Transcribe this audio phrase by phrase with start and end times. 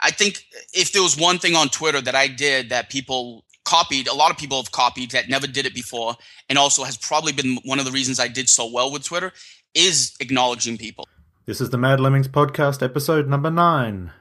[0.00, 0.44] I think
[0.74, 4.30] if there was one thing on Twitter that I did that people copied, a lot
[4.30, 6.14] of people have copied that never did it before,
[6.48, 9.32] and also has probably been one of the reasons I did so well with Twitter,
[9.74, 11.08] is acknowledging people.
[11.46, 14.12] This is the Mad Lemmings podcast, episode number nine.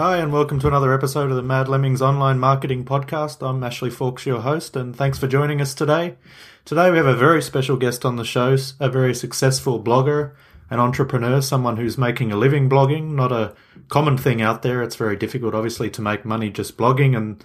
[0.00, 3.46] Hi, and welcome to another episode of the Mad Lemmings Online Marketing Podcast.
[3.46, 6.16] I'm Ashley Faulkes, your host, and thanks for joining us today.
[6.64, 10.32] Today we have a very special guest on the show, a very successful blogger,
[10.70, 13.54] an entrepreneur, someone who's making a living blogging, not a
[13.90, 14.82] common thing out there.
[14.82, 17.44] It's very difficult, obviously, to make money just blogging, and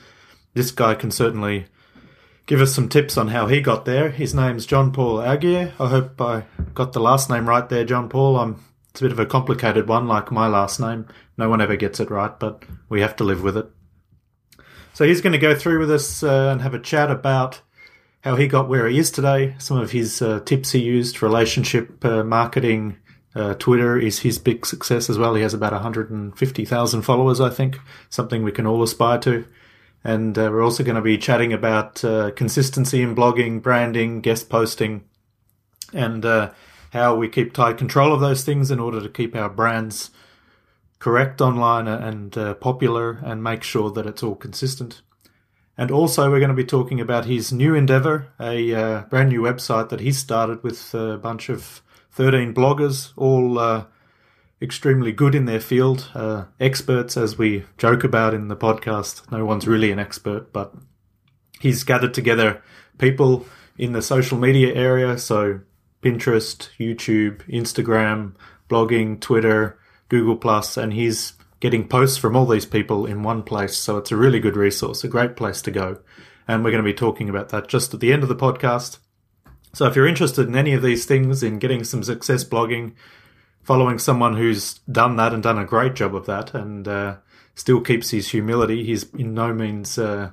[0.54, 1.66] this guy can certainly
[2.46, 4.12] give us some tips on how he got there.
[4.12, 5.74] His name's John Paul Aguiar.
[5.77, 8.40] I hope I got the last name right there, John Paul.
[8.40, 8.63] I'm
[8.96, 11.05] it's a bit of a complicated one, like my last name.
[11.38, 13.70] No one ever gets it right, but we have to live with it.
[14.94, 17.62] So he's going to go through with us uh, and have a chat about
[18.22, 22.04] how he got where he is today, some of his uh, tips he used, relationship
[22.05, 22.98] uh, marketing.
[23.36, 25.36] Uh, Twitter is his big success as well.
[25.36, 27.77] He has about 150,000 followers, I think,
[28.10, 29.46] something we can all aspire to.
[30.05, 31.96] And uh, we're also going to be chatting about
[32.36, 35.04] consistency in blogging, branding, guest posting,
[35.92, 36.24] and
[36.94, 40.12] how we keep tight control of those things in order to keep our brands
[41.06, 45.04] correct online and uh, popular and make sure that it's all consistent.
[45.78, 49.44] And also, we're going to be talking about his new endeavor, a uh, brand new
[49.44, 51.84] website that he started with a bunch of
[52.14, 53.86] 13 bloggers, all uh,
[54.60, 59.32] extremely good in their field, uh, experts, as we joke about in the podcast.
[59.32, 60.74] No one's really an expert, but
[61.60, 62.64] he's gathered together
[62.98, 63.46] people
[63.78, 65.59] in the social media area, so
[66.02, 68.34] Pinterest, YouTube, Instagram,
[68.68, 69.78] blogging, Twitter,
[70.09, 73.75] Google Plus, and he's getting posts from all these people in one place.
[73.78, 76.00] So it's a really good resource, a great place to go.
[76.48, 79.00] And we're going to be talking about that just at the end of the podcast.
[79.74, 82.94] So if you're interested in any of these things, in getting some success blogging,
[83.64, 87.16] following someone who's done that and done a great job of that, and uh,
[87.56, 90.32] still keeps his humility, he's in no means uh,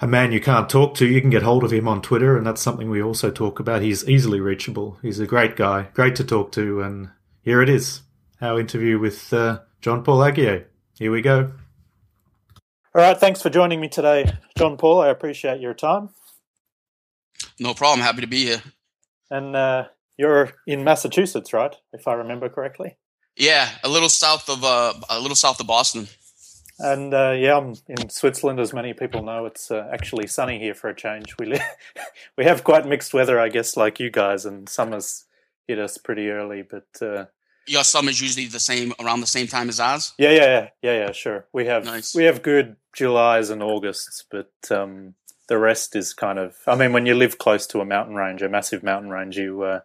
[0.00, 1.06] a man you can't talk to.
[1.06, 3.82] You can get hold of him on Twitter, and that's something we also talk about.
[3.82, 4.98] He's easily reachable.
[5.02, 7.10] He's a great guy, great to talk to, and
[7.42, 8.02] here it is,
[8.40, 10.64] our interview with uh, John Paul Aguiar.
[10.98, 11.52] Here we go.
[12.94, 15.00] All right, thanks for joining me today, John Paul.
[15.00, 16.10] I appreciate your time.
[17.60, 18.00] No problem.
[18.00, 18.62] Happy to be here.
[19.30, 19.84] And uh,
[20.16, 21.74] you're in Massachusetts, right?
[21.92, 22.96] If I remember correctly.
[23.36, 26.08] Yeah, a little south of uh, a little south of Boston.
[26.80, 29.46] And uh, yeah, I'm in Switzerland, as many people know.
[29.46, 31.36] It's uh, actually sunny here for a change.
[31.38, 31.60] We li-
[32.38, 35.24] we have quite mixed weather, I guess, like you guys, and summer's
[35.66, 36.62] hit us pretty early.
[36.62, 37.26] But uh,
[37.68, 40.12] your summer's usually the same around the same time as ours.
[40.18, 41.12] Yeah, yeah, yeah, yeah, yeah.
[41.12, 42.14] Sure, we have nice.
[42.14, 45.14] we have good Julys and Augusts, but um,
[45.48, 46.56] the rest is kind of.
[46.66, 49.62] I mean, when you live close to a mountain range, a massive mountain range, you
[49.62, 49.80] uh,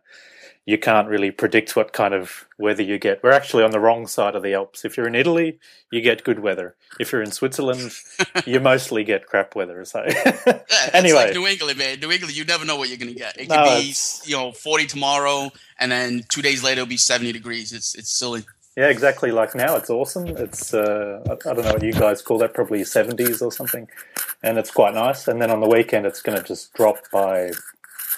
[0.66, 3.22] you can't really predict what kind of weather you get.
[3.22, 4.86] We're actually on the wrong side of the Alps.
[4.86, 5.60] If you're in Italy,
[5.92, 6.76] you get good weather.
[7.00, 7.92] If you're in Switzerland,
[8.46, 9.84] you mostly get crap weather.
[9.84, 10.60] So yeah,
[10.94, 12.00] anyway, like New England, man.
[12.00, 13.38] New England, you never know what you're going to get.
[13.38, 13.94] It could no, be
[14.26, 17.74] you know 40 tomorrow, and then two days later it'll be 70 degrees.
[17.74, 18.46] It's it's silly.
[18.78, 19.32] Yeah, exactly.
[19.32, 20.28] Like now, it's awesome.
[20.28, 23.88] It's uh, I, I don't know what you guys call that, probably 70s or something,
[24.42, 25.28] and it's quite nice.
[25.28, 27.52] And then on the weekend, it's going to just drop by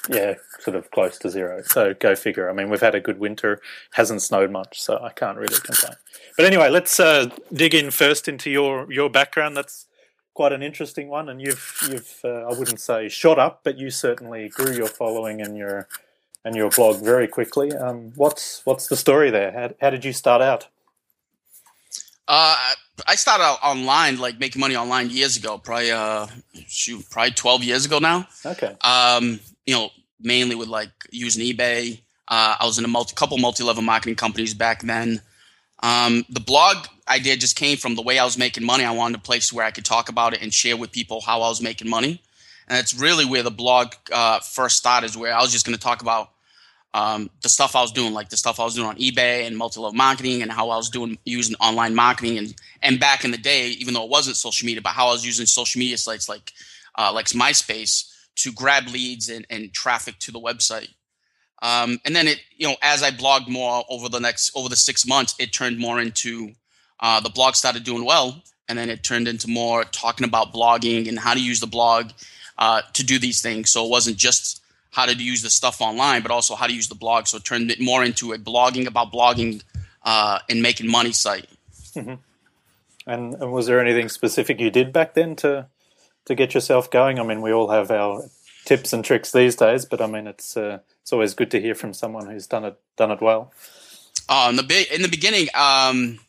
[0.10, 1.62] yeah, sort of close to zero.
[1.64, 2.50] So go figure.
[2.50, 3.62] I mean, we've had a good winter,
[3.92, 5.96] hasn't snowed much, so I can't really complain.
[6.38, 9.56] But anyway, let's uh, dig in first into your your background.
[9.58, 9.86] That's
[10.34, 13.90] quite an interesting one, and you've you've uh, I wouldn't say shot up, but you
[13.90, 15.88] certainly grew your following and your
[16.44, 17.72] and your blog very quickly.
[17.72, 19.52] Um, what's what's the story there?
[19.52, 20.68] How, how did you start out?
[22.28, 22.56] Uh,
[23.08, 25.58] I started out online, like making money online years ago.
[25.58, 26.28] Probably, uh,
[26.68, 28.28] shoot, probably twelve years ago now.
[28.46, 28.76] Okay.
[28.82, 29.90] Um, you know,
[30.20, 32.00] mainly with like using eBay.
[32.28, 35.22] Uh, I was in a multi, couple multi-level marketing companies back then.
[35.84, 38.84] Um, the blog idea just came from the way I was making money.
[38.84, 41.42] I wanted a place where I could talk about it and share with people how
[41.42, 42.22] I was making money.
[42.68, 45.78] And that's really where the blog uh, first started, is where I was just going
[45.78, 46.32] to talk about
[46.96, 49.56] um, the stuff I was doing, like the stuff I was doing on eBay and
[49.56, 53.38] multi-level marketing, and how I was doing using online marketing, and and back in the
[53.38, 56.30] day, even though it wasn't social media, but how I was using social media sites
[56.30, 56.54] like
[56.98, 60.90] uh, like MySpace to grab leads and, and traffic to the website.
[61.62, 64.76] Um, and then it, you know, as I blogged more over the next over the
[64.76, 66.52] six months, it turned more into
[67.00, 71.08] uh, the blog started doing well, and then it turned into more talking about blogging
[71.08, 72.12] and how to use the blog
[72.58, 73.70] uh, to do these things.
[73.70, 74.62] So it wasn't just
[74.92, 77.28] how to use the stuff online, but also how to use the blog.
[77.28, 79.64] So it turned it more into a blogging about blogging
[80.04, 81.48] uh, and making money site.
[81.96, 82.16] Mm-hmm.
[83.08, 85.68] And, and was there anything specific you did back then to
[86.26, 87.20] to get yourself going?
[87.20, 88.30] I mean, we all have our
[88.66, 91.76] tips and tricks these days, but I mean, it's uh, it's always good to hear
[91.76, 93.54] from someone who's done it done it well.
[94.28, 96.20] Uh, in the be- in the beginning, um,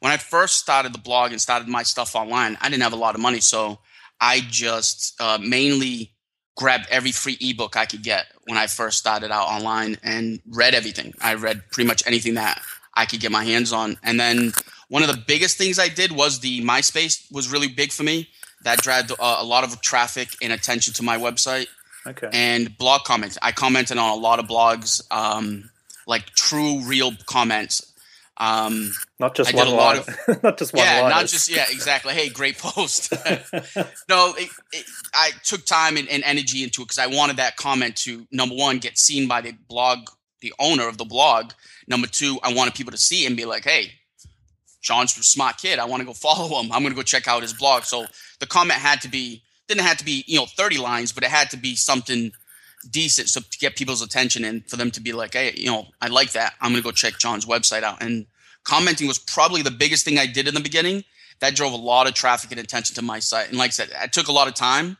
[0.00, 2.96] when I first started the blog and started my stuff online, I didn't have a
[2.96, 3.78] lot of money, so
[4.20, 6.12] I just uh, mainly
[6.56, 10.74] grabbed every free ebook I could get when I first started out online and read
[10.74, 11.14] everything.
[11.20, 12.62] I read pretty much anything that
[12.94, 14.52] I could get my hands on, and then
[14.88, 18.28] one of the biggest things I did was the MySpace was really big for me.
[18.66, 21.68] That dragged uh, a lot of traffic and attention to my website.
[22.04, 22.28] Okay.
[22.32, 23.38] And blog comments.
[23.40, 25.70] I commented on a lot of blogs, um,
[26.08, 27.92] like true, real comments.
[28.38, 28.90] Um,
[29.20, 29.98] not just I one line.
[29.98, 30.84] Of, not just one.
[30.84, 31.14] Yeah, liners.
[31.14, 32.12] not just yeah, exactly.
[32.12, 33.12] Hey, great post.
[34.08, 34.84] no, it, it,
[35.14, 38.56] I took time and, and energy into it because I wanted that comment to number
[38.56, 40.08] one get seen by the blog,
[40.40, 41.52] the owner of the blog.
[41.86, 43.92] Number two, I wanted people to see and be like, hey,
[44.86, 45.80] John's a smart kid.
[45.80, 46.70] I want to go follow him.
[46.70, 47.82] I'm going to go check out his blog.
[47.82, 48.06] So
[48.38, 51.30] the comment had to be didn't have to be you know 30 lines, but it
[51.30, 52.30] had to be something
[52.88, 55.88] decent so to get people's attention and for them to be like, hey, you know,
[56.00, 56.54] I like that.
[56.60, 58.00] I'm going to go check John's website out.
[58.00, 58.26] And
[58.62, 61.02] commenting was probably the biggest thing I did in the beginning.
[61.40, 63.48] That drove a lot of traffic and attention to my site.
[63.48, 64.96] And like I said, it took a lot of time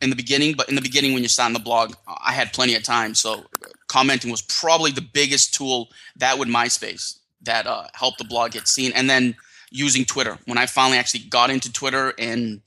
[0.00, 2.74] in the beginning, but in the beginning when you're starting the blog, I had plenty
[2.74, 3.14] of time.
[3.14, 3.46] So
[3.88, 8.68] commenting was probably the biggest tool that with MySpace that uh, helped the blog get
[8.68, 8.92] seen.
[8.92, 9.36] And then
[9.70, 10.38] using Twitter.
[10.46, 12.60] When I finally actually got into Twitter and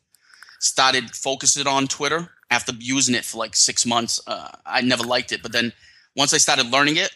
[0.60, 5.32] started focusing on Twitter after using it for like six months, uh, I never liked
[5.32, 5.42] it.
[5.42, 5.72] But then
[6.16, 7.12] once I started learning it,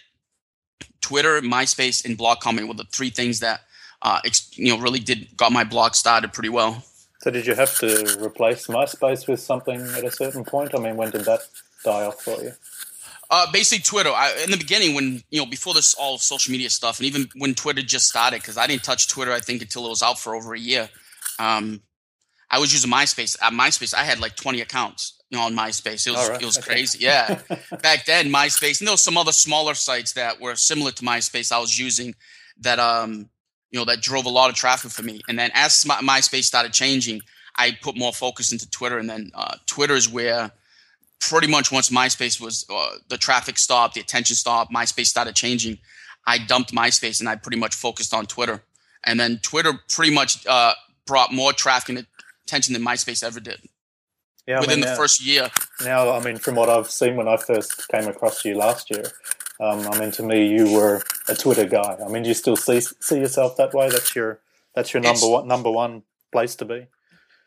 [1.01, 3.61] Twitter, MySpace, and blog commenting were the three things that
[4.01, 4.21] uh,
[4.51, 6.83] you know really did got my blog started pretty well.
[7.19, 10.73] So did you have to replace MySpace with something at a certain point?
[10.73, 11.41] I mean, when did that
[11.83, 12.53] die off for you?
[13.31, 14.09] Uh, basically, Twitter.
[14.09, 17.27] I, in the beginning, when you know, before this all social media stuff, and even
[17.35, 20.17] when Twitter just started, because I didn't touch Twitter, I think until it was out
[20.19, 20.89] for over a year.
[21.37, 21.81] Um,
[22.49, 23.37] I was using MySpace.
[23.41, 26.07] At MySpace, I had like twenty accounts, you know, on MySpace.
[26.07, 26.41] It was right.
[26.41, 26.99] it was crazy.
[26.99, 27.39] Yeah,
[27.83, 31.51] back then, MySpace, and there was some other smaller sites that were similar to MySpace.
[31.51, 32.15] I was using
[32.61, 33.29] that, um,
[33.69, 35.21] you know, that drove a lot of traffic for me.
[35.27, 37.21] And then as my, MySpace started changing,
[37.55, 40.51] I put more focus into Twitter, and then uh, Twitter is where
[41.19, 45.77] pretty much once MySpace was uh, the traffic stopped, the attention stopped, MySpace started changing.
[46.25, 48.63] I dumped MySpace and I pretty much focused on Twitter.
[49.03, 50.73] And then Twitter pretty much uh,
[51.05, 52.07] brought more traffic and
[52.45, 53.61] attention than MySpace ever did.
[54.47, 55.49] Yeah, within I mean, the now, first year.
[55.83, 59.05] Now, I mean, from what I've seen when I first came across you last year,
[59.59, 61.97] um, I mean, to me, you were a Twitter guy.
[62.03, 63.89] I mean, do you still see see yourself that way?
[63.89, 64.39] That's your
[64.73, 66.87] that's your number it's, one number one place to be.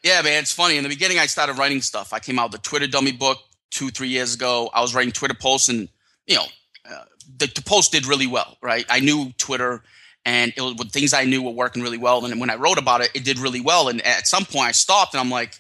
[0.05, 0.77] Yeah, man, it's funny.
[0.77, 2.13] In the beginning, I started writing stuff.
[2.13, 3.39] I came out with the Twitter dummy book
[3.73, 4.71] two, three years ago.
[4.73, 5.89] I was writing Twitter posts, and
[6.27, 6.45] you know,
[6.89, 7.05] uh,
[7.39, 8.87] the, the post did really well, right?
[8.89, 9.83] I knew Twitter,
[10.25, 12.25] and it was things I knew were working really well.
[12.25, 13.89] And when I wrote about it, it did really well.
[13.89, 15.59] And at some point, I stopped, and I'm like,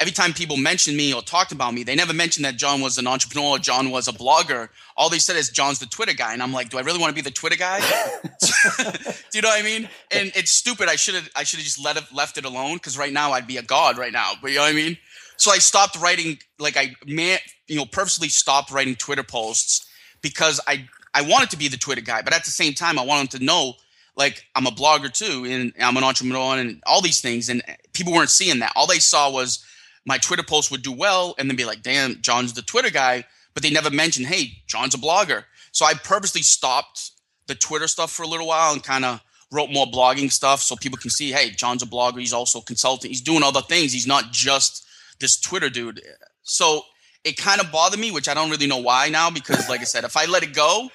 [0.00, 2.98] every time people mentioned me or talked about me, they never mentioned that John was
[2.98, 4.68] an entrepreneur, John was a blogger.
[4.96, 7.10] All they said is John's the Twitter guy, and I'm like, do I really want
[7.10, 7.80] to be the Twitter guy?
[8.22, 8.88] do
[9.34, 9.88] you know what I mean?
[10.10, 10.88] And it's stupid.
[10.88, 13.32] I should have I should have just let it, left it alone because right now
[13.32, 14.32] I'd be a god right now.
[14.40, 14.96] But you know what I mean?
[15.38, 19.86] So I stopped writing, like I man, you know, purposely stopped writing Twitter posts
[20.20, 23.04] because I I wanted to be the Twitter guy, but at the same time, I
[23.04, 23.74] wanted to know
[24.16, 27.62] like I'm a blogger too, and I'm an entrepreneur, and all these things, and
[27.92, 28.72] people weren't seeing that.
[28.76, 29.64] All they saw was
[30.04, 33.24] my Twitter post would do well, and then be like, "Damn, John's the Twitter guy,"
[33.54, 37.12] but they never mentioned, "Hey, John's a blogger." So I purposely stopped
[37.46, 40.76] the Twitter stuff for a little while and kind of wrote more blogging stuff so
[40.76, 42.18] people can see, hey, John's a blogger.
[42.18, 43.10] He's also consulting.
[43.10, 43.92] He's doing other things.
[43.92, 44.84] He's not just
[45.20, 46.00] this Twitter dude.
[46.42, 46.82] So
[47.24, 49.84] it kind of bothered me, which I don't really know why now, because like I
[49.84, 50.88] said, if I let it go,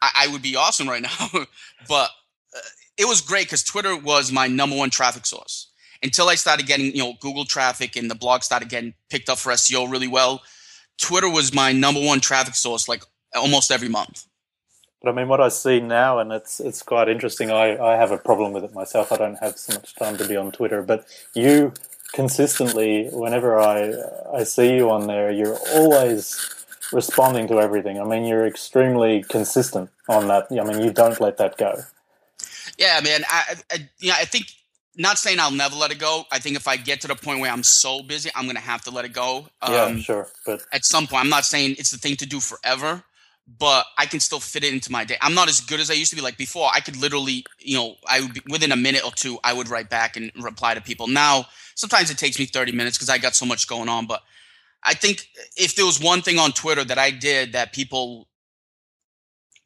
[0.00, 1.28] I, I would be awesome right now.
[1.88, 2.10] but
[2.54, 2.60] uh,
[2.96, 5.68] it was great because Twitter was my number one traffic source
[6.02, 9.38] until I started getting you know Google traffic and the blog started getting picked up
[9.38, 10.42] for SEO really well.
[11.00, 14.26] Twitter was my number one traffic source, like almost every month.
[15.02, 17.50] But I mean, what I see now, and it's it's quite interesting.
[17.50, 19.10] I, I have a problem with it myself.
[19.10, 21.72] I don't have so much time to be on Twitter, but you
[22.12, 23.94] consistently, whenever I
[24.34, 26.48] I see you on there, you're always
[26.92, 28.00] responding to everything.
[28.00, 30.46] I mean, you're extremely consistent on that.
[30.50, 31.82] I mean, you don't let that go.
[32.78, 33.24] Yeah, man.
[33.28, 34.46] I, I yeah, I think
[34.96, 36.24] not saying I'll never let it go.
[36.30, 38.82] I think if I get to the point where I'm so busy, I'm gonna have
[38.82, 39.46] to let it go.
[39.62, 40.28] Um, yeah, sure.
[40.44, 43.04] But at some point, I'm not saying it's the thing to do forever
[43.46, 45.16] but I can still fit it into my day.
[45.20, 46.22] I'm not as good as I used to be.
[46.22, 49.38] Like before, I could literally, you know, I would be, within a minute or two,
[49.42, 51.08] I would write back and reply to people.
[51.08, 54.06] Now, sometimes it takes me 30 minutes because I got so much going on.
[54.06, 54.22] But
[54.84, 58.28] I think if there was one thing on Twitter that I did that people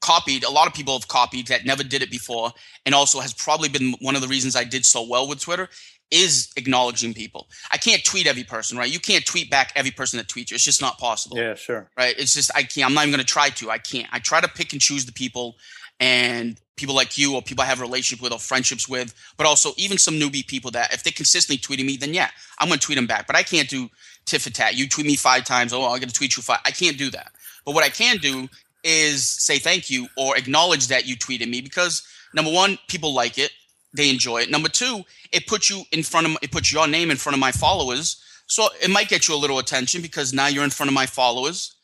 [0.01, 2.53] copied, a lot of people have copied that never did it before,
[2.85, 5.69] and also has probably been one of the reasons I did so well with Twitter,
[6.11, 7.49] is acknowledging people.
[7.71, 8.93] I can't tweet every person, right?
[8.93, 10.55] You can't tweet back every person that tweets you.
[10.55, 11.37] It's just not possible.
[11.37, 11.91] Yeah, sure.
[11.97, 12.15] Right?
[12.17, 12.87] It's just I can't.
[12.87, 13.71] I'm not even going to try to.
[13.71, 14.07] I can't.
[14.13, 15.57] I try to pick and choose the people
[15.99, 19.47] and people like you or people I have a relationship with or friendships with, but
[19.47, 22.79] also even some newbie people that if they consistently tweeting me, then yeah, I'm going
[22.79, 23.27] to tweet them back.
[23.27, 23.89] But I can't do
[24.27, 24.77] tit for tat.
[24.77, 25.73] You tweet me five times.
[25.73, 26.61] Oh, I'm going to tweet you five.
[26.65, 27.33] I can't do that.
[27.65, 28.49] But what I can do
[28.85, 33.39] is say thank you or acknowledge that you tweeted me because number one, people like
[33.39, 33.51] it
[33.95, 34.51] they enjoy it.
[34.51, 35.03] Number two,
[35.33, 38.23] it puts you in front of it puts your name in front of my followers,
[38.47, 41.07] so it might get you a little attention because now you're in front of my
[41.07, 41.75] followers.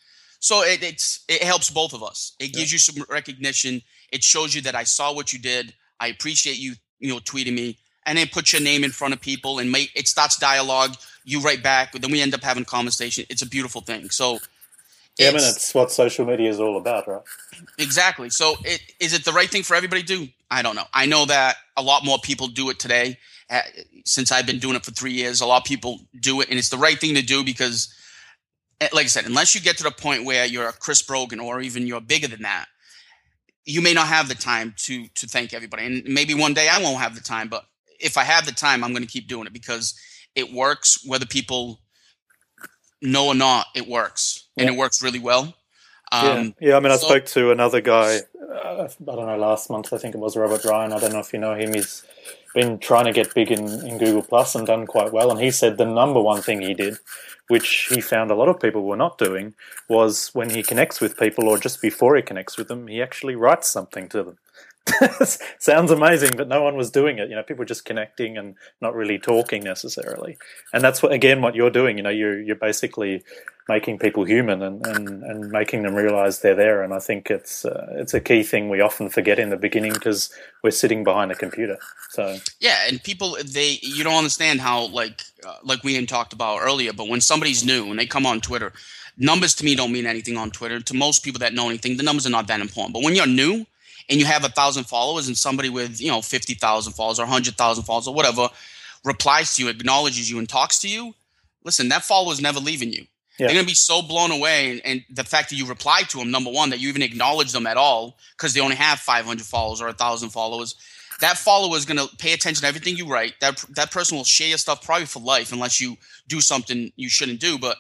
[0.41, 2.35] So it, it's it helps both of us.
[2.39, 2.75] It gives yeah.
[2.75, 3.83] you some recognition.
[4.11, 5.75] It shows you that I saw what you did.
[6.01, 9.21] I appreciate you, you know, tweeting me, and then put your name in front of
[9.21, 10.97] people, and make, it starts dialogue.
[11.25, 13.25] You write back, then we end up having conversation.
[13.31, 14.11] It's a beautiful thing.
[14.11, 14.41] So
[15.23, 17.23] yeah, I mean, it's what social media is all about, right?
[17.79, 18.31] Exactly.
[18.31, 20.29] So, it, is it the right thing for everybody to do?
[20.51, 20.87] I don't know.
[20.93, 23.19] I know that a lot more people do it today.
[23.51, 23.61] Uh,
[24.05, 26.59] since I've been doing it for three years, a lot of people do it, and
[26.59, 27.95] it's the right thing to do because,
[28.81, 31.41] eh, like I said, unless you get to the point where you're a Chris Brogan
[31.41, 32.67] or even you're bigger than that,
[33.65, 35.87] you may not have the time to to thank everybody.
[35.87, 37.65] And maybe one day I won't have the time, but
[38.01, 39.95] if I have the time, I'm going to keep doing it because
[40.35, 41.05] it works.
[41.07, 41.82] Whether people
[43.03, 45.55] know or not, it works, and it works really well.
[46.13, 46.69] Um, yeah.
[46.69, 48.19] yeah, I mean, I so, spoke to another guy.
[48.39, 50.93] Uh, I don't know, last month I think it was Robert Ryan.
[50.93, 51.73] I don't know if you know him.
[51.73, 52.05] He's
[52.55, 55.31] been trying to get big in, in Google Plus and done quite well.
[55.31, 56.99] And he said the number one thing he did,
[57.49, 59.55] which he found a lot of people were not doing,
[59.89, 63.35] was when he connects with people or just before he connects with them, he actually
[63.35, 64.39] writes something to them.
[65.59, 67.29] sounds amazing, but no one was doing it.
[67.29, 70.37] You know, people were just connecting and not really talking necessarily.
[70.73, 71.97] And that's what again what you're doing.
[71.97, 73.23] You know, you're you're basically
[73.69, 76.83] making people human and, and, and making them realize they're there.
[76.83, 79.93] And I think it's uh, it's a key thing we often forget in the beginning
[79.93, 81.79] because we're sitting behind a computer.
[82.11, 86.33] So yeah, and people they you don't understand how like uh, like we had talked
[86.33, 86.93] about earlier.
[86.93, 88.73] But when somebody's new and they come on Twitter,
[89.17, 90.81] numbers to me don't mean anything on Twitter.
[90.81, 92.95] To most people that know anything, the numbers are not that important.
[92.95, 93.67] But when you're new
[94.09, 97.85] and you have a thousand followers and somebody with you know 50,000 followers or 100,000
[97.85, 98.49] followers or whatever
[99.05, 101.15] replies to you acknowledges you and talks to you
[101.65, 103.07] listen that follower is never leaving you.
[103.39, 103.47] Yeah.
[103.47, 106.19] they're going to be so blown away and, and, the fact that you reply to
[106.19, 109.45] them number one that you even acknowledge them at all because they only have 500
[109.45, 110.77] followers or 1000 followers
[111.21, 113.35] that follower is going to pay attention to everything you write.
[113.41, 117.09] That that person will share your stuff probably for life unless you do something you
[117.09, 117.77] shouldn't do but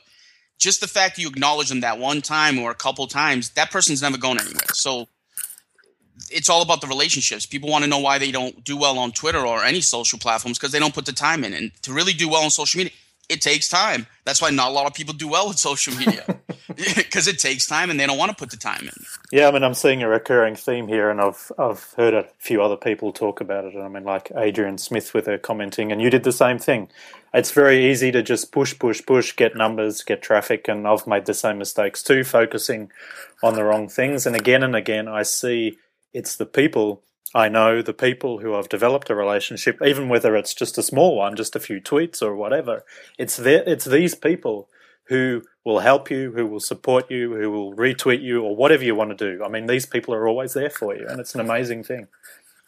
[0.59, 3.71] just the fact that you acknowledge them that one time or a couple times that
[3.71, 4.63] person's never going anywhere.
[4.73, 5.09] So
[6.31, 7.47] it's all about the relationships.
[7.47, 10.59] People want to know why they don't do well on Twitter or any social platforms
[10.59, 11.53] because they don't put the time in.
[11.53, 12.93] And to really do well on social media,
[13.29, 14.07] it takes time.
[14.25, 16.25] That's why not a lot of people do well with social media
[16.97, 19.05] because it takes time and they don't want to put the time in.
[19.31, 22.63] Yeah, I mean, I'm seeing a recurring theme here, and I've I've heard a few
[22.63, 23.75] other people talk about it.
[23.75, 26.89] And I mean, like Adrienne Smith with her commenting, and you did the same thing.
[27.35, 31.25] It's very easy to just push, push, push, get numbers, get traffic, and I've made
[31.25, 32.91] the same mistakes too, focusing
[33.43, 34.27] on the wrong things.
[34.27, 35.79] And again and again, I see
[36.13, 37.03] it's the people
[37.35, 41.17] I know, the people who I've developed a relationship, even whether it's just a small
[41.17, 42.85] one, just a few tweets or whatever.
[43.19, 44.69] It's there, it's these people
[45.05, 48.95] who will help you, who will support you, who will retweet you, or whatever you
[48.95, 49.43] want to do.
[49.43, 52.09] I mean, these people are always there for you, and it's an amazing thing.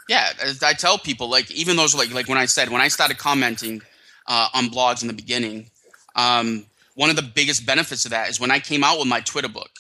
[0.09, 0.33] Yeah,
[0.63, 3.83] I tell people, like even those, like like when I said when I started commenting
[4.27, 5.71] uh, on blogs in the beginning,
[6.17, 9.21] um, one of the biggest benefits of that is when I came out with my
[9.21, 9.71] Twitter book.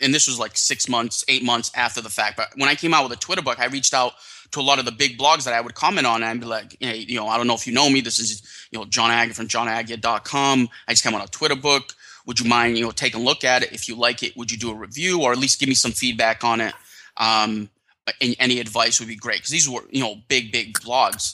[0.00, 2.36] And this was like six months, eight months after the fact.
[2.36, 4.12] But when I came out with a Twitter book, I reached out
[4.52, 6.76] to a lot of the big blogs that I would comment on and be like,
[6.80, 8.00] hey, you know, I don't know if you know me.
[8.00, 10.68] This is, you know, John Aguiar from johnaguiar.com.
[10.88, 11.92] I just came out a Twitter book.
[12.26, 13.72] Would you mind, you know, taking a look at it?
[13.72, 15.92] If you like it, would you do a review or at least give me some
[15.92, 16.74] feedback on it?
[17.16, 17.70] Um,
[18.20, 21.32] any advice would be great because these were, you know, big, big blogs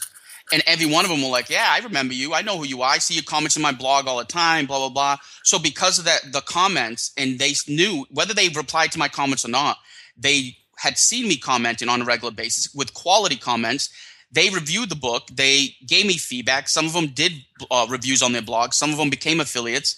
[0.53, 2.35] and every one of them were like, "Yeah, I remember you.
[2.35, 2.91] I know who you are.
[2.91, 5.17] I see your comments in my blog all the time." Blah blah blah.
[5.43, 9.45] So because of that, the comments, and they knew whether they replied to my comments
[9.45, 9.79] or not,
[10.17, 13.89] they had seen me commenting on a regular basis with quality comments.
[14.31, 15.29] They reviewed the book.
[15.31, 16.69] They gave me feedback.
[16.69, 17.33] Some of them did
[17.71, 18.73] uh, reviews on their blog.
[18.73, 19.97] Some of them became affiliates.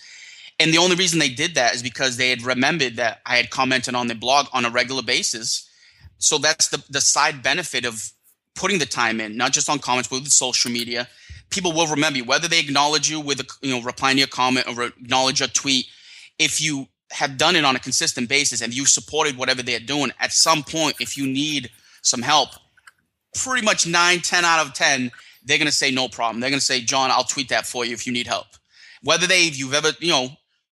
[0.60, 3.50] And the only reason they did that is because they had remembered that I had
[3.50, 5.68] commented on their blog on a regular basis.
[6.18, 8.12] So that's the the side benefit of
[8.54, 11.08] putting the time in, not just on comments, but with social media,
[11.50, 14.26] people will remember you, whether they acknowledge you with a, you know replying to a
[14.26, 15.86] comment or acknowledge a tweet.
[16.38, 20.12] If you have done it on a consistent basis and you supported whatever they're doing,
[20.18, 21.70] at some point, if you need
[22.02, 22.50] some help,
[23.34, 25.10] pretty much nine, 10 out of 10,
[25.44, 26.40] they're going to say no problem.
[26.40, 28.46] They're going to say, John, I'll tweet that for you if you need help.
[29.02, 30.28] Whether they've, you've ever, you know,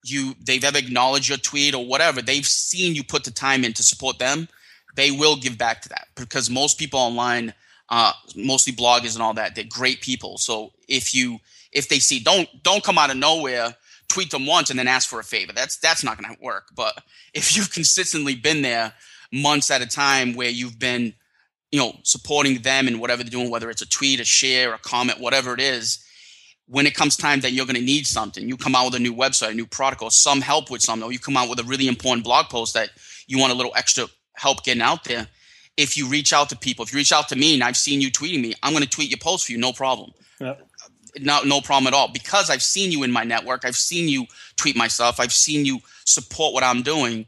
[0.04, 3.74] you, they've ever acknowledged your tweet or whatever, they've seen you put the time in
[3.74, 4.48] to support them.
[4.96, 7.54] They will give back to that because most people online
[7.90, 9.56] uh, mostly bloggers and all that.
[9.56, 10.38] They're great people.
[10.38, 11.40] So if you
[11.72, 13.76] if they see don't don't come out of nowhere,
[14.08, 15.54] tweet them once and then ask for a favor.
[15.54, 16.70] That's that's not going to work.
[16.76, 17.02] But
[17.34, 18.94] if you've consistently been there
[19.32, 21.14] months at a time, where you've been
[21.72, 24.80] you know supporting them and whatever they're doing, whether it's a tweet, a share, a
[24.80, 26.02] comment, whatever it is.
[26.68, 29.00] When it comes time that you're going to need something, you come out with a
[29.00, 31.60] new website, a new product, or some help with something, or you come out with
[31.60, 32.90] a really important blog post that
[33.28, 35.28] you want a little extra help getting out there
[35.78, 36.84] if you reach out to people.
[36.84, 38.90] If you reach out to me and I've seen you tweeting me, I'm going to
[38.90, 40.12] tweet your post for you, no problem.
[40.40, 40.68] Yep.
[41.20, 43.64] No, no problem at all because I've seen you in my network.
[43.64, 44.26] I've seen you
[44.58, 45.20] tweet myself.
[45.20, 47.26] I've seen you support what I'm doing.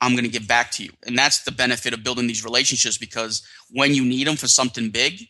[0.00, 0.90] I'm going to give back to you.
[1.06, 4.90] And that's the benefit of building these relationships because when you need them for something
[4.90, 5.28] big,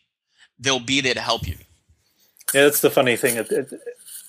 [0.59, 1.57] they'll be there to help you.
[2.55, 3.37] Yeah, that's the funny thing.
[3.37, 3.73] It, it,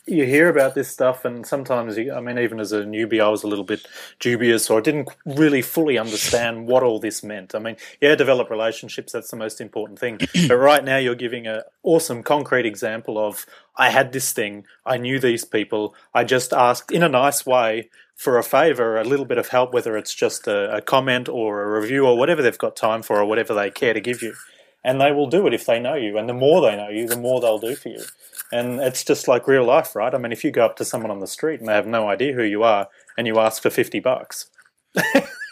[0.10, 3.30] you hear about this stuff, and sometimes, you, I mean, even as a newbie, I
[3.30, 3.88] was a little bit
[4.20, 7.56] dubious or I didn't really fully understand what all this meant.
[7.56, 10.20] I mean, yeah, develop relationships, that's the most important thing.
[10.48, 13.46] but right now, you're giving an awesome, concrete example of
[13.78, 17.89] I had this thing, I knew these people, I just asked in a nice way
[18.16, 21.63] for a favor, a little bit of help, whether it's just a, a comment or
[21.63, 24.34] a review or whatever they've got time for or whatever they care to give you
[24.83, 26.17] and they will do it if they know you.
[26.17, 28.03] And the more they know you, the more they'll do for you.
[28.51, 30.13] And it's just like real life, right?
[30.13, 32.09] I mean, if you go up to someone on the street and they have no
[32.09, 34.50] idea who you are and you ask for 50 bucks.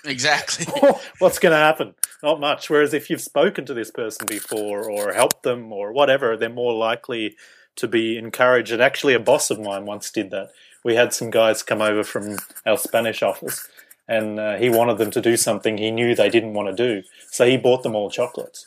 [0.05, 0.65] exactly.
[1.19, 1.93] What's going to happen?
[2.23, 2.69] Not much.
[2.69, 6.73] Whereas if you've spoken to this person before or helped them or whatever, they're more
[6.73, 7.35] likely
[7.75, 8.71] to be encouraged.
[8.71, 10.49] And actually, a boss of mine once did that.
[10.83, 13.67] We had some guys come over from our Spanish office
[14.07, 17.07] and uh, he wanted them to do something he knew they didn't want to do.
[17.29, 18.65] So he bought them all chocolates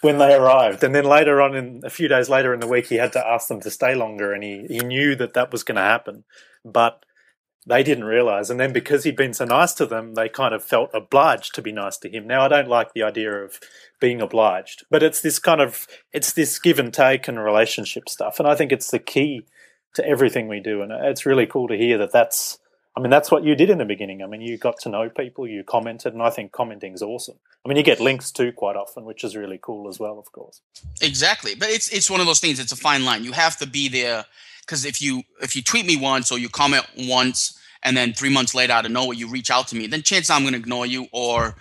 [0.00, 0.82] when they arrived.
[0.84, 3.26] And then later on, in a few days later in the week, he had to
[3.26, 6.24] ask them to stay longer, and he, he knew that that was going to happen,
[6.64, 7.04] but
[7.66, 8.50] they didn't realize.
[8.50, 11.62] And then because he'd been so nice to them, they kind of felt obliged to
[11.62, 12.26] be nice to him.
[12.26, 13.58] Now, I don't like the idea of
[14.00, 18.38] being obliged, but it's this kind of it's this give and take and relationship stuff,
[18.38, 19.46] and I think it's the key
[19.94, 20.82] to everything we do.
[20.82, 22.58] And it's really cool to hear that that's
[22.96, 24.22] I mean, that's what you did in the beginning.
[24.22, 27.36] I mean, you got to know people, you commented, and I think commenting is awesome.
[27.64, 30.30] I mean, you get links too quite often, which is really cool as well, of
[30.30, 30.60] course.
[31.00, 32.60] Exactly, but it's it's one of those things.
[32.60, 33.24] It's a fine line.
[33.24, 34.24] You have to be there
[34.60, 38.30] because if you if you tweet me once or you comment once, and then three
[38.30, 40.58] months later out of nowhere you reach out to me, then chances I'm going to
[40.58, 41.56] ignore you or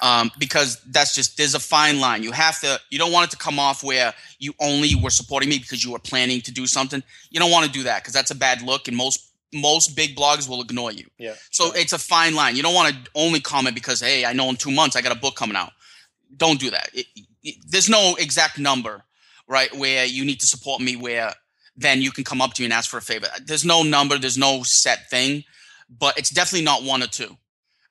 [0.00, 2.22] um, because that's just there's a fine line.
[2.22, 5.48] You have to you don't want it to come off where you only were supporting
[5.48, 7.02] me because you were planning to do something.
[7.30, 10.16] You don't want to do that because that's a bad look, and most most big
[10.16, 11.06] blogs will ignore you.
[11.18, 11.34] Yeah.
[11.50, 11.82] So yeah.
[11.82, 12.56] it's a fine line.
[12.56, 15.12] You don't want to only comment because hey, I know in two months I got
[15.12, 15.72] a book coming out.
[16.36, 16.90] Don't do that.
[16.92, 17.06] It,
[17.42, 19.04] it, there's no exact number,
[19.48, 20.96] right, where you need to support me.
[20.96, 21.32] Where
[21.76, 23.28] then you can come up to me and ask for a favor.
[23.44, 24.18] There's no number.
[24.18, 25.44] There's no set thing,
[25.88, 27.36] but it's definitely not one or two.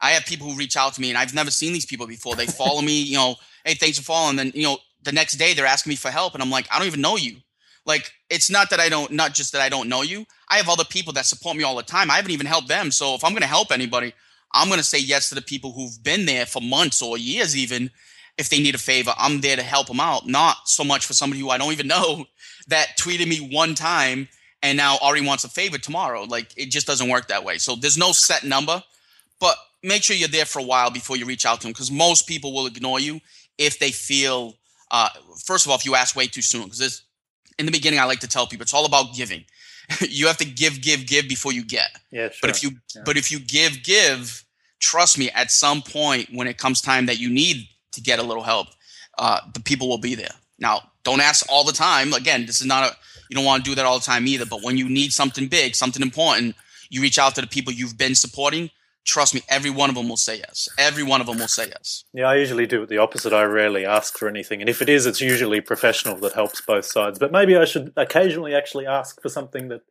[0.02, 2.36] I have people who reach out to me and I've never seen these people before.
[2.36, 4.32] They follow me, you know, hey, thanks for following.
[4.32, 6.68] And then you know, the next day they're asking me for help, and I'm like,
[6.72, 7.38] I don't even know you.
[7.86, 10.26] Like it's not that I don't not just that I don't know you.
[10.50, 12.10] I have other people that support me all the time.
[12.10, 12.92] I haven't even helped them.
[12.92, 14.14] So if I'm going to help anybody,
[14.54, 17.56] I'm going to say yes to the people who've been there for months or years
[17.56, 17.92] even
[18.38, 19.14] if they need a favor.
[19.18, 21.88] I'm there to help them out, not so much for somebody who I don't even
[21.96, 22.26] know
[22.68, 24.28] that tweeted me one time
[24.64, 26.24] and now already wants a favor tomorrow.
[26.24, 27.58] Like it just doesn't work that way.
[27.58, 28.84] So there's no set number,
[29.40, 31.92] but make sure you're there for a while before you reach out to them because
[31.92, 33.22] most people will ignore you
[33.58, 34.56] if they feel
[34.92, 35.10] uh,
[35.46, 37.04] first of all if you ask way too soon because
[37.58, 39.46] in the beginning, I like to tell people it's all about giving.
[40.02, 41.90] you have to give, give, give before you get.
[42.12, 42.40] Yeah, sure.
[42.42, 43.04] But if you yeah.
[43.06, 44.44] but if you give, give,
[44.80, 48.24] trust me, at some point when it comes time that you need to get a
[48.24, 48.68] little help,
[49.18, 50.34] uh, the people will be there.
[50.60, 52.14] Now, don't ask all the time.
[52.14, 52.96] Again, this is not a
[53.30, 54.46] you don't want to do that all the time either.
[54.46, 56.56] But when you need something big, something important,
[56.90, 58.70] you reach out to the people you've been supporting
[59.06, 60.68] trust me, every one of them will say yes.
[60.78, 62.04] Every one of them will say yes.
[62.14, 63.32] Yeah, I usually do the opposite.
[63.32, 64.62] I rarely ask for anything.
[64.62, 67.20] And if it is, it's usually professional that helps both sides.
[67.20, 69.82] But maybe I should occasionally actually ask for something that,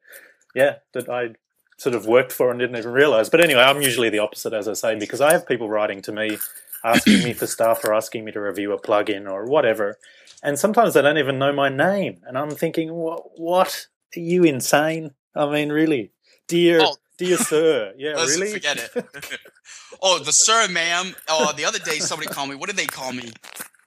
[0.54, 1.34] yeah, that I
[1.78, 3.30] sort of worked for and didn't even realize.
[3.30, 6.12] But anyway, I'm usually the opposite, as I say, because I have people writing to
[6.12, 6.38] me
[6.84, 9.98] asking me for stuff or asking me to review a plugin or whatever.
[10.42, 12.20] And sometimes they don't even know my name.
[12.26, 13.38] And I'm thinking, what?
[13.38, 13.86] what?
[14.16, 15.12] Are you insane?
[15.34, 16.12] I mean, really?
[16.46, 18.52] Dear, oh, Dear sir, yeah, Let's really?
[18.52, 19.04] Forget it.
[20.02, 21.14] oh, the sir, ma'am.
[21.28, 22.56] Oh, the other day somebody called me.
[22.56, 23.30] What did they call me?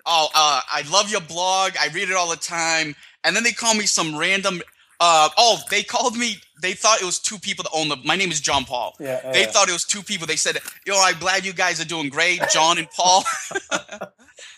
[0.05, 1.73] Oh, uh, I love your blog.
[1.79, 2.95] I read it all the time.
[3.23, 4.61] And then they call me some random.
[4.99, 6.37] Uh, oh, they called me.
[6.61, 7.97] They thought it was two people that own the.
[8.05, 8.95] My name is John Paul.
[8.99, 9.47] Yeah, they yeah.
[9.47, 10.25] thought it was two people.
[10.25, 13.23] They said, "Yo, I'm glad you guys are doing great, John and Paul."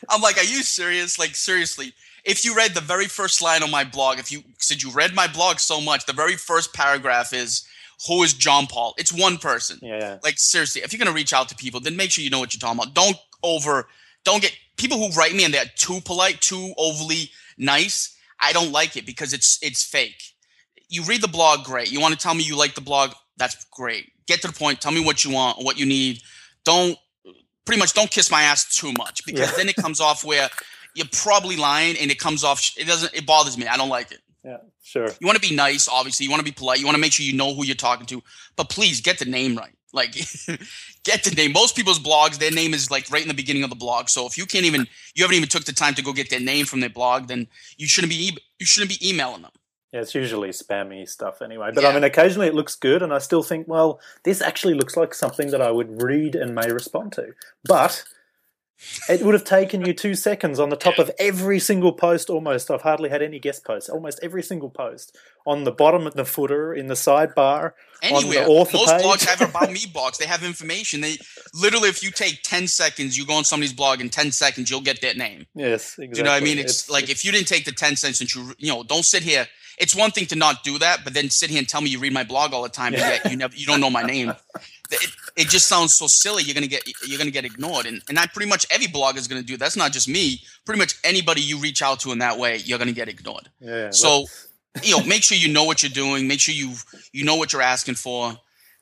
[0.09, 1.19] I'm like, "Are you serious?
[1.19, 4.81] Like seriously?" If you read the very first line on my blog, if you said
[4.81, 7.67] you read my blog so much, the very first paragraph is
[8.07, 8.93] who is John Paul?
[8.97, 9.79] It's one person.
[9.81, 10.17] Yeah, yeah.
[10.23, 12.53] Like seriously, if you're gonna reach out to people, then make sure you know what
[12.53, 12.93] you're talking about.
[12.93, 13.87] Don't over
[14.25, 18.15] don't get people who write me and they're too polite, too overly nice.
[18.39, 20.21] I don't like it because it's it's fake.
[20.87, 21.91] You read the blog, great.
[21.91, 24.11] You want to tell me you like the blog, that's great.
[24.27, 24.81] Get to the point.
[24.81, 26.21] Tell me what you want, what you need.
[26.63, 26.97] Don't
[27.65, 29.57] pretty much don't kiss my ass too much because yeah.
[29.57, 30.49] then it comes off where
[30.95, 32.71] you're probably lying and it comes off.
[32.77, 33.13] It doesn't.
[33.13, 33.67] It bothers me.
[33.67, 34.19] I don't like it.
[34.43, 35.07] Yeah, sure.
[35.19, 36.25] You want to be nice, obviously.
[36.25, 36.79] You want to be polite.
[36.79, 38.23] You want to make sure you know who you're talking to.
[38.55, 39.75] But please get the name right.
[39.91, 40.13] Like,
[41.03, 41.51] get the name.
[41.51, 44.07] Most people's blogs, their name is like right in the beginning of the blog.
[44.07, 46.39] So if you can't even, you haven't even took the time to go get their
[46.39, 47.47] name from their blog, then
[47.77, 49.51] you shouldn't be you shouldn't be emailing them.
[49.91, 51.71] Yeah, it's usually spammy stuff anyway.
[51.73, 51.89] But yeah.
[51.89, 55.15] I mean, occasionally it looks good, and I still think, well, this actually looks like
[55.15, 57.33] something that I would read and may respond to.
[57.63, 58.03] But
[59.09, 62.71] it would have taken you two seconds on the top of every single post almost.
[62.71, 63.89] I've hardly had any guest posts.
[63.89, 65.17] Almost every single post.
[65.45, 68.39] On the bottom of the footer, in the sidebar, Anywhere.
[68.39, 69.01] on the author Most page.
[69.05, 70.17] blogs have about me box.
[70.17, 71.01] They have information.
[71.01, 71.17] They
[71.53, 74.81] literally, if you take 10 seconds, you go on somebody's blog in 10 seconds, you'll
[74.81, 75.45] get that name.
[75.55, 76.07] Yes, exactly.
[76.07, 76.59] Do you know what I mean?
[76.59, 78.83] It's, it's like it's, if you didn't take the 10 seconds and you, you know,
[78.83, 79.47] don't sit here.
[79.79, 81.99] It's one thing to not do that, but then sit here and tell me you
[81.99, 82.99] read my blog all the time, yeah.
[82.99, 84.33] and yet you never, you don't know my name.
[84.91, 86.43] it, it just sounds so silly.
[86.43, 89.27] You're gonna get you're gonna get ignored, and and I pretty much every blogger is
[89.27, 89.57] gonna do.
[89.57, 90.41] That's not just me.
[90.65, 93.49] Pretty much anybody you reach out to in that way, you're gonna get ignored.
[93.61, 93.91] Yeah.
[93.91, 94.25] So,
[94.83, 96.27] you know, make sure you know what you're doing.
[96.27, 96.73] Make sure you
[97.13, 98.37] you know what you're asking for,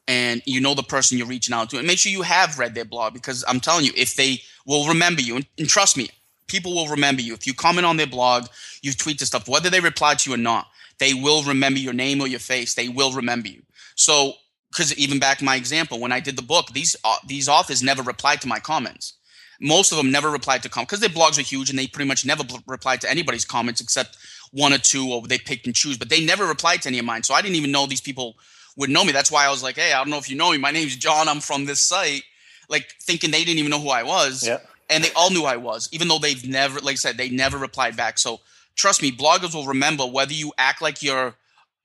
[0.08, 2.74] and you know the person you're reaching out to, and make sure you have read
[2.74, 6.10] their blog because I'm telling you, if they will remember you, and, and trust me,
[6.48, 7.34] people will remember you.
[7.34, 8.48] If you comment on their blog,
[8.82, 10.68] you tweet the stuff, whether they reply to you or not,
[11.00, 12.74] they will remember your name or your face.
[12.74, 13.64] They will remember you.
[13.96, 14.34] So
[14.72, 18.04] because even back my example when I did the book, these uh, these authors never
[18.04, 19.14] replied to my comments.
[19.60, 22.08] Most of them never replied to comments because their blogs are huge and they pretty
[22.08, 24.18] much never replied to anybody's comments except
[24.52, 25.98] one or two, or they picked and choose.
[25.98, 28.36] But they never replied to any of mine, so I didn't even know these people
[28.76, 29.12] would know me.
[29.12, 30.58] That's why I was like, "Hey, I don't know if you know me.
[30.58, 31.28] My name's John.
[31.28, 32.24] I'm from this site."
[32.70, 34.60] Like thinking they didn't even know who I was, yeah.
[34.90, 37.58] and they all knew I was, even though they've never, like I said, they never
[37.58, 38.18] replied back.
[38.18, 38.42] So
[38.78, 41.36] trust me, bloggers will remember whether you act like you're,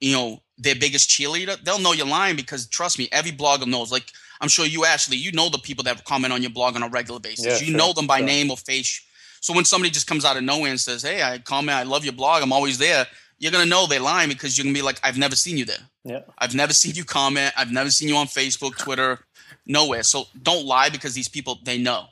[0.01, 3.91] you know, their biggest cheerleader, they'll know you're lying because trust me, every blogger knows.
[3.91, 4.05] Like
[4.41, 6.89] I'm sure you, Ashley, you know the people that comment on your blog on a
[6.89, 7.45] regular basis.
[7.45, 8.27] Yeah, you sure, know them by sure.
[8.27, 9.05] name or face.
[9.41, 12.05] So when somebody just comes out of nowhere and says, "Hey, I comment, I love
[12.05, 13.07] your blog, I'm always there,"
[13.39, 15.89] you're gonna know they're lying because you're gonna be like, "I've never seen you there.
[16.05, 17.53] Yeah, I've never seen you comment.
[17.57, 19.25] I've never seen you on Facebook, Twitter,
[19.67, 22.09] nowhere." So don't lie because these people they know.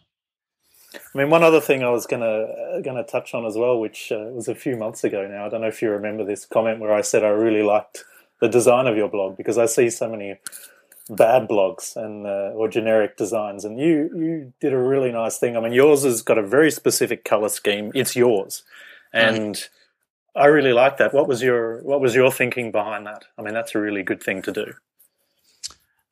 [0.94, 4.30] I mean, one other thing I was gonna gonna touch on as well, which uh,
[4.32, 5.46] was a few months ago now.
[5.46, 8.04] I don't know if you remember this comment where I said I really liked
[8.40, 10.38] the design of your blog because I see so many
[11.08, 15.56] bad blogs and uh, or generic designs, and you you did a really nice thing.
[15.56, 17.92] I mean, yours has got a very specific color scheme.
[17.94, 18.64] It's yours,
[19.12, 19.68] and mm.
[20.34, 21.14] I really like that.
[21.14, 23.26] What was your what was your thinking behind that?
[23.38, 24.64] I mean, that's a really good thing to do.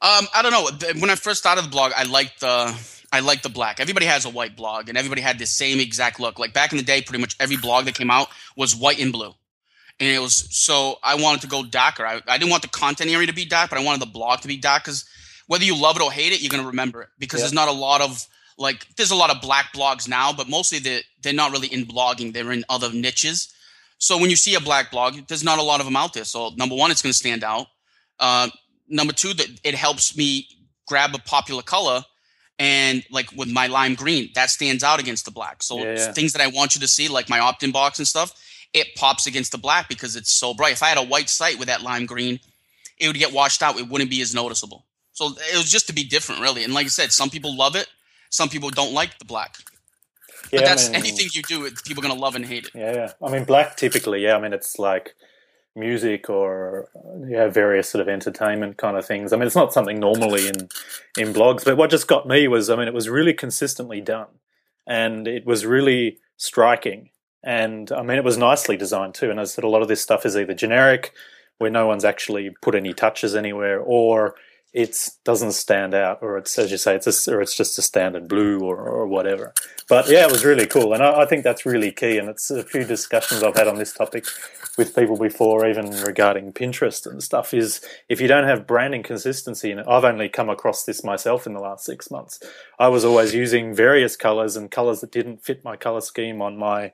[0.00, 1.00] Um, I don't know.
[1.00, 2.72] When I first started the blog, I liked the
[3.10, 3.80] I like the black.
[3.80, 6.38] Everybody has a white blog, and everybody had the same exact look.
[6.38, 9.12] Like back in the day, pretty much every blog that came out was white and
[9.12, 9.34] blue
[10.00, 12.06] and it was so I wanted to go darker.
[12.06, 14.40] I, I didn't want the content area to be dark, but I wanted the blog
[14.40, 15.04] to be dark because
[15.46, 17.44] whether you love it or hate it, you're gonna remember it because yeah.
[17.44, 20.78] there's not a lot of like there's a lot of black blogs now, but mostly
[20.78, 22.32] they they're not really in blogging.
[22.32, 23.52] They're in other niches.
[23.98, 26.24] So when you see a black blog, there's not a lot of them out there.
[26.24, 27.66] So number one, it's gonna stand out.
[28.20, 28.48] Uh,
[28.88, 30.46] number two, that it helps me
[30.86, 32.04] grab a popular color
[32.58, 35.62] and like with my lime green, that stands out against the black.
[35.62, 36.12] So yeah, yeah.
[36.12, 38.34] things that I want you to see, like my opt-in box and stuff,
[38.72, 40.72] it pops against the black because it's so bright.
[40.72, 42.40] If I had a white site with that lime green,
[42.98, 43.78] it would get washed out.
[43.78, 44.84] It wouldn't be as noticeable.
[45.12, 46.64] So it was just to be different, really.
[46.64, 47.88] And like I said, some people love it,
[48.30, 49.56] some people don't like the black.
[50.52, 52.70] Yeah, but that's I mean, anything you do, people are gonna love and hate it.
[52.74, 53.12] Yeah, yeah.
[53.22, 54.36] I mean, black typically, yeah.
[54.36, 55.14] I mean, it's like
[55.76, 59.33] music or uh, yeah, various sort of entertainment kind of things.
[59.33, 60.68] I mean, it's not something normally in
[61.16, 64.28] in blogs, but what just got me was, I mean, it was really consistently done,
[64.87, 67.11] and it was really striking
[67.42, 69.31] and I mean, it was nicely designed too.
[69.31, 71.12] And I said, a lot of this stuff is either generic,
[71.59, 74.35] where no one's actually put any touches anywhere, or
[74.72, 77.83] it doesn't stand out, or it's as you say, it's a, or it's just a
[77.83, 79.54] standard blue or, or whatever.
[79.88, 82.18] But yeah, it was really cool, and I, I, think that's really key.
[82.18, 84.26] And it's a few discussions I've had on this topic
[84.76, 87.54] with people before, even regarding Pinterest and stuff.
[87.54, 91.54] Is if you don't have branding consistency, and I've only come across this myself in
[91.54, 92.38] the last six months.
[92.78, 96.56] I was always using various colors and colors that didn't fit my color scheme on
[96.56, 96.92] my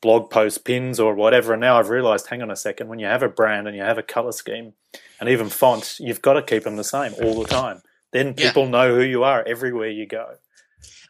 [0.00, 1.52] blog post pins or whatever.
[1.52, 3.82] And now I've realized, hang on a second, when you have a brand and you
[3.82, 4.72] have a color scheme
[5.20, 7.82] and even font, you've got to keep them the same all the time.
[8.12, 8.70] Then people yeah.
[8.70, 10.34] know who you are everywhere you go.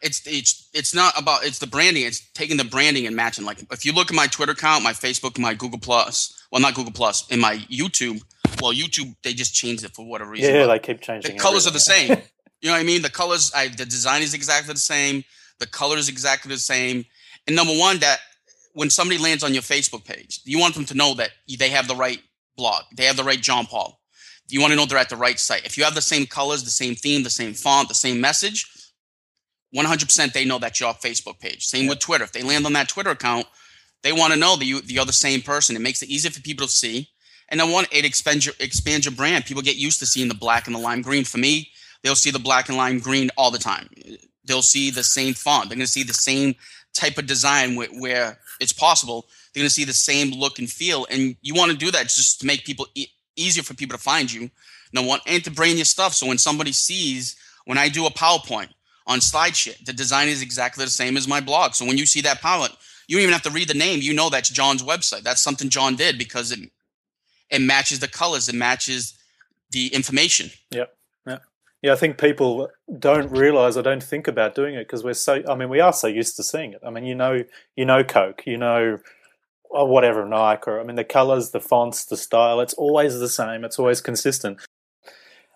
[0.01, 2.03] It's it's it's not about it's the branding.
[2.03, 3.45] It's taking the branding and matching.
[3.45, 6.73] Like if you look at my Twitter account, my Facebook, my Google Plus, well not
[6.73, 8.21] Google Plus, in my YouTube.
[8.61, 10.55] Well, YouTube they just changed it for whatever reason.
[10.55, 11.35] Yeah, they keep changing.
[11.35, 12.17] The colors are the same.
[12.61, 13.01] you know what I mean?
[13.01, 15.23] The colors, I, the design is exactly the same
[15.59, 17.05] The color is exactly the same.
[17.47, 18.19] And number one, that
[18.73, 21.87] when somebody lands on your Facebook page, you want them to know that they have
[21.87, 22.21] the right
[22.57, 23.99] blog, they have the right John Paul.
[24.49, 25.65] You want to know they're at the right site.
[25.65, 28.65] If you have the same colors, the same theme, the same font, the same message,
[29.75, 31.65] 100% they know that's your Facebook page.
[31.65, 31.89] Same yeah.
[31.89, 32.23] with Twitter.
[32.23, 33.45] If they land on that Twitter account,
[34.01, 35.75] they want to know that you, you're the same person.
[35.75, 37.09] It makes it easier for people to see.
[37.49, 39.45] And then one, it expands your, expands your brand.
[39.45, 41.25] People get used to seeing the black and the lime green.
[41.25, 41.69] For me,
[42.03, 43.89] they'll see the black and lime green all the time.
[44.45, 45.69] They'll see the same font.
[45.69, 46.55] They're going to see the same
[46.93, 49.27] type of design where, where it's possible.
[49.53, 51.05] They're going to see the same look and feel.
[51.11, 54.03] And you want to do that just to make people e- easier for people to
[54.03, 54.49] find you.
[54.91, 56.13] No one and to brand your stuff.
[56.13, 57.35] So when somebody sees
[57.65, 58.69] when I do a PowerPoint
[59.05, 61.75] on SlideShare, the design is exactly the same as my blog.
[61.75, 62.75] So when you see that PowerPoint,
[63.07, 64.01] you don't even have to read the name.
[64.01, 65.21] You know that's John's website.
[65.21, 66.59] That's something John did because it
[67.49, 69.13] it matches the colors, it matches
[69.71, 70.51] the information.
[70.69, 70.85] Yeah,
[71.81, 71.93] yeah.
[71.93, 75.43] I think people don't realize or don't think about doing it because we're so.
[75.47, 76.81] I mean, we are so used to seeing it.
[76.85, 77.43] I mean, you know,
[77.75, 78.99] you know, Coke, you know,
[79.69, 82.59] or whatever Nike, or I mean, the colors, the fonts, the style.
[82.61, 83.63] It's always the same.
[83.63, 84.59] It's always consistent.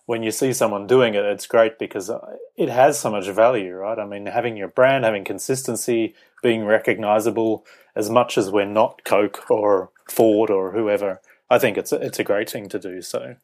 [0.05, 3.73] When you see someone doing it, it's great because uh, it has so much value,
[3.73, 3.97] right?
[3.97, 9.49] I mean, having your brand, having consistency, being recognizable, as much as we're not Coke
[9.49, 11.21] or Ford or whoever
[11.53, 13.01] I think it's a, it's a great thing to do.
[13.01, 13.35] So,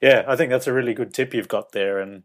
[0.00, 1.98] yeah, I think that's a really good tip you've got there.
[1.98, 2.22] And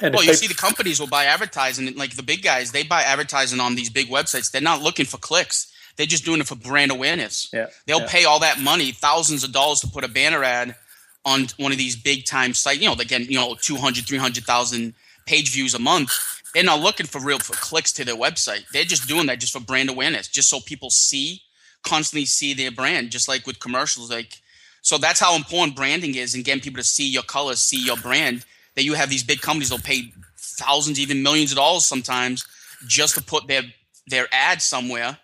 [0.00, 0.36] and well, you they...
[0.36, 1.94] see, the companies will buy advertising.
[1.96, 4.50] Like the big guys, they buy advertising on these big websites.
[4.50, 5.72] They're not looking for clicks.
[5.96, 7.50] They're just doing it for brand awareness.
[7.52, 8.08] Yeah, they'll yeah.
[8.08, 10.76] pay all that money, thousands of dollars, to put a banner ad
[11.24, 12.80] on one of these big time sites.
[12.80, 14.94] You know, they get you know 200, 300,000
[15.26, 16.10] page views a month.
[16.54, 18.68] They're not looking for real for clicks to their website.
[18.72, 21.42] They're just doing that just for brand awareness, just so people see
[21.82, 24.10] constantly see their brand, just like with commercials.
[24.10, 24.40] Like,
[24.82, 27.96] so that's how important branding is and getting people to see your colors, see your
[27.96, 28.44] brand.
[28.76, 32.46] That you have these big companies that'll pay thousands, even millions of dollars sometimes
[32.86, 33.62] just to put their
[34.06, 35.18] their ad somewhere.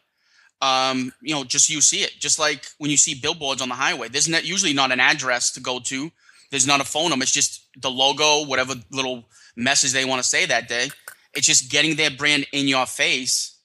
[0.61, 2.15] Um, you know, just you see it.
[2.19, 5.53] Just like when you see billboards on the highway, there's not, usually not an address
[5.53, 6.11] to go to.
[6.51, 7.23] There's not a phone number.
[7.23, 10.91] It's just the logo, whatever little message they want to say that day.
[11.35, 13.59] It's just getting their brand in your face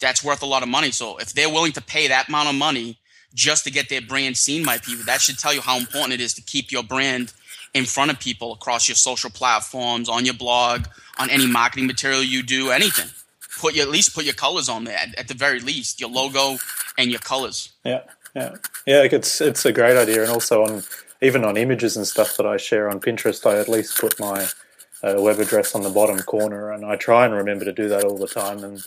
[0.00, 0.90] that's worth a lot of money.
[0.90, 2.97] So if they're willing to pay that amount of money
[3.34, 6.20] just to get their brand seen by people, that should tell you how important it
[6.20, 7.32] is to keep your brand
[7.74, 10.86] in front of people across your social platforms, on your blog,
[11.18, 13.08] on any marketing material you do, anything.
[13.60, 16.58] Put your at least put your colors on there at, the very least, your logo
[16.96, 17.72] and your colors.
[17.84, 18.02] Yeah,
[18.34, 18.54] yeah,
[18.86, 19.02] yeah.
[19.02, 20.84] It's it's a great idea, and also on
[21.20, 24.46] even on images and stuff that I share on Pinterest, I at least put my
[25.02, 28.04] uh, web address on the bottom corner, and I try and remember to do that
[28.04, 28.62] all the time.
[28.62, 28.82] And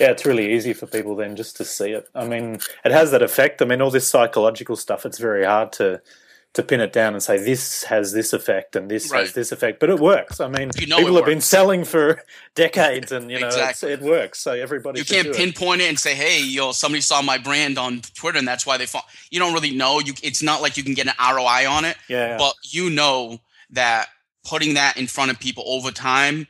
[0.00, 2.08] yeah, it's really easy for people then just to see it.
[2.14, 3.60] I mean, it has that effect.
[3.60, 6.00] I mean, all this psychological stuff, it's very hard to
[6.52, 9.20] to pin it down and say this has this effect and this right.
[9.20, 10.40] has this effect, but it works.
[10.40, 12.22] I mean, you know people have been selling for
[12.54, 13.92] decades, and you know exactly.
[13.92, 14.40] it works.
[14.40, 15.84] So everybody, you can't pinpoint it.
[15.84, 15.88] it.
[15.90, 19.04] and say, "Hey, yo, somebody saw my brand on Twitter, and that's why they." Follow.
[19.30, 20.00] You don't really know.
[20.00, 21.96] You, it's not like you can get an ROI on it.
[22.08, 23.38] Yeah, but you know
[23.70, 24.08] that
[24.44, 26.48] putting that in front of people over time,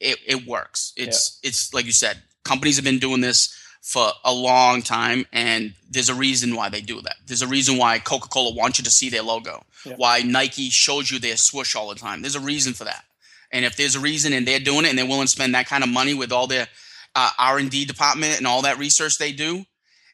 [0.00, 0.92] it, it works.
[0.96, 1.48] It's yeah.
[1.48, 6.08] it's like you said, companies have been doing this for a long time and there's
[6.08, 7.16] a reason why they do that.
[7.26, 9.94] There's a reason why coca-cola wants you to see their logo yeah.
[9.96, 12.22] why nike shows you their swoosh all the time.
[12.22, 13.04] There's a reason for that.
[13.52, 15.66] And if there's a reason and they're doing it and they're willing to spend that
[15.66, 16.66] kind of money with all their
[17.14, 19.64] uh, r&d department and all that research they do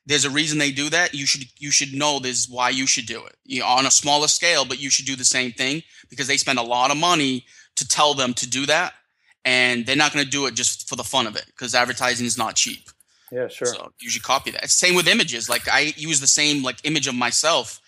[0.07, 1.14] there's a reason they do that.
[1.14, 3.37] You should you should know this is why you should do it.
[3.45, 6.37] You know, on a smaller scale but you should do the same thing because they
[6.37, 7.45] spend a lot of money
[7.77, 8.95] to tell them to do that
[9.44, 12.26] and they're not going to do it just for the fun of it because advertising
[12.26, 12.90] is not cheap.
[13.33, 13.66] Yeah, sure.
[13.66, 14.68] So you should copy that.
[14.70, 15.48] Same with images.
[15.48, 17.81] Like I use the same like image of myself.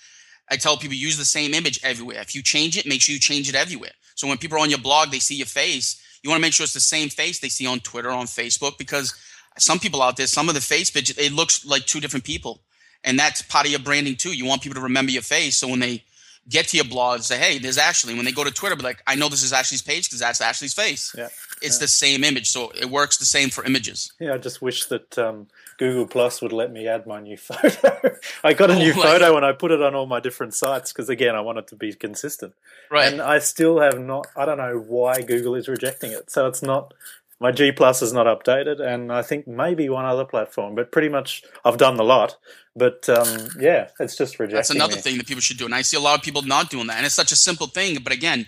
[0.50, 2.20] I tell people use the same image everywhere.
[2.20, 3.92] If you change it, make sure you change it everywhere.
[4.14, 6.00] So when people are on your blog, they see your face.
[6.22, 8.78] You want to make sure it's the same face they see on Twitter, on Facebook,
[8.78, 9.14] because
[9.58, 12.62] some people out there, some of the face picture, it looks like two different people,
[13.02, 14.32] and that's part of your branding too.
[14.32, 16.04] You want people to remember your face, so when they
[16.48, 18.82] get to your blog and say, "Hey, there's Ashley." When they go to Twitter, be
[18.82, 21.28] like, "I know this is Ashley's page because that's Ashley's face." Yeah,
[21.60, 21.84] it's yeah.
[21.84, 24.12] the same image, so it works the same for images.
[24.20, 28.16] Yeah, I just wish that um, Google Plus would let me add my new photo.
[28.44, 30.92] I got a new oh, photo and I put it on all my different sites
[30.92, 32.54] because again, I want it to be consistent.
[32.90, 33.12] Right.
[33.12, 34.26] And I still have not.
[34.36, 36.30] I don't know why Google is rejecting it.
[36.30, 36.94] So it's not
[37.42, 41.08] my G Plus is not updated, and I think maybe one other platform, but pretty
[41.08, 42.36] much I've done the lot.
[42.76, 44.56] But um, yeah, it's just rejecting.
[44.56, 45.02] That's another me.
[45.02, 46.96] thing that people should do, and I see a lot of people not doing that,
[46.96, 47.98] and it's such a simple thing.
[48.02, 48.46] But again,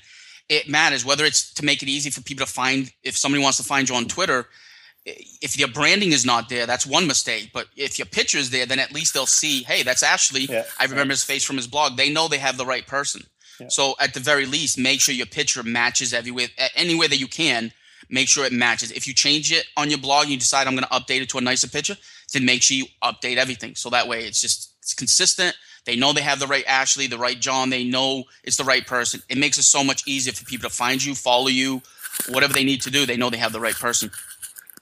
[0.48, 2.90] it matters whether it's to make it easy for people to find.
[3.02, 4.46] If somebody wants to find you on Twitter,
[5.04, 7.50] if your branding is not there, that's one mistake.
[7.52, 10.42] But if your picture is there, then at least they'll see, hey, that's Ashley.
[10.42, 11.96] Yeah, I remember his face from his blog.
[11.96, 13.22] They know they have the right person.
[13.58, 13.66] Yeah.
[13.68, 17.72] So at the very least, make sure your picture matches everywhere, anywhere that you can
[18.08, 18.90] make sure it matches.
[18.92, 21.28] If you change it on your blog, and you decide I'm going to update it
[21.30, 21.96] to a nicer picture,
[22.32, 23.74] then make sure you update everything.
[23.74, 25.56] So that way it's just it's consistent.
[25.84, 27.70] They know they have the right Ashley, the right John.
[27.70, 29.20] They know it's the right person.
[29.28, 31.82] It makes it so much easier for people to find you, follow you,
[32.28, 33.06] whatever they need to do.
[33.06, 34.10] They know they have the right person.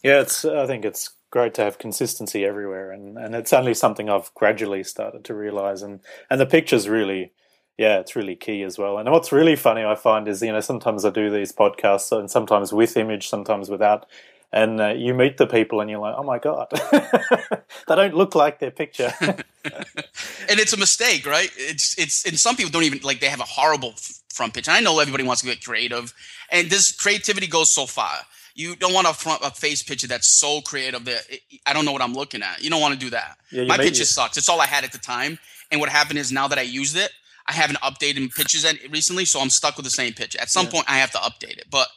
[0.02, 0.44] Yeah, it's.
[0.44, 4.84] I think it's great to have consistency everywhere, and, and it's only something I've gradually
[4.84, 5.82] started to realize.
[5.82, 7.32] And and the pictures really,
[7.78, 8.98] yeah, it's really key as well.
[8.98, 12.30] And what's really funny I find is you know sometimes I do these podcasts and
[12.30, 14.06] sometimes with image, sometimes without,
[14.52, 18.34] and uh, you meet the people and you're like, oh my god, they don't look
[18.34, 19.12] like their picture.
[19.20, 21.50] and it's a mistake, right?
[21.56, 23.94] It's it's and some people don't even like they have a horrible
[24.28, 24.70] front picture.
[24.70, 26.12] I know everybody wants to get creative,
[26.50, 28.18] and this creativity goes so far.
[28.54, 31.86] You don't want a front a face picture that's so creative that it, I don't
[31.86, 32.62] know what I'm looking at.
[32.62, 33.38] You don't want to do that.
[33.50, 34.36] Yeah, My picture sucks.
[34.36, 35.38] It's all I had at the time.
[35.70, 37.10] And what happened is now that I used it,
[37.46, 40.40] I haven't updated pictures recently, so I'm stuck with the same picture.
[40.40, 40.72] At some yeah.
[40.72, 41.88] point, I have to update it, but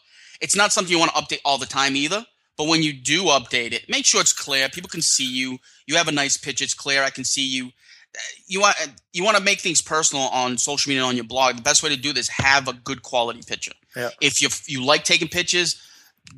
[0.41, 2.25] it's not something you want to update all the time either.
[2.57, 4.69] But when you do update it, make sure it's clear.
[4.69, 5.59] People can see you.
[5.87, 6.63] You have a nice picture.
[6.63, 7.03] It's clear.
[7.03, 7.67] I can see you.
[8.15, 8.75] Uh, you want
[9.11, 11.57] you want to make things personal on social media on your blog.
[11.57, 13.73] The best way to do this have a good quality picture.
[13.95, 14.09] Yeah.
[14.21, 15.81] If you you like taking pictures,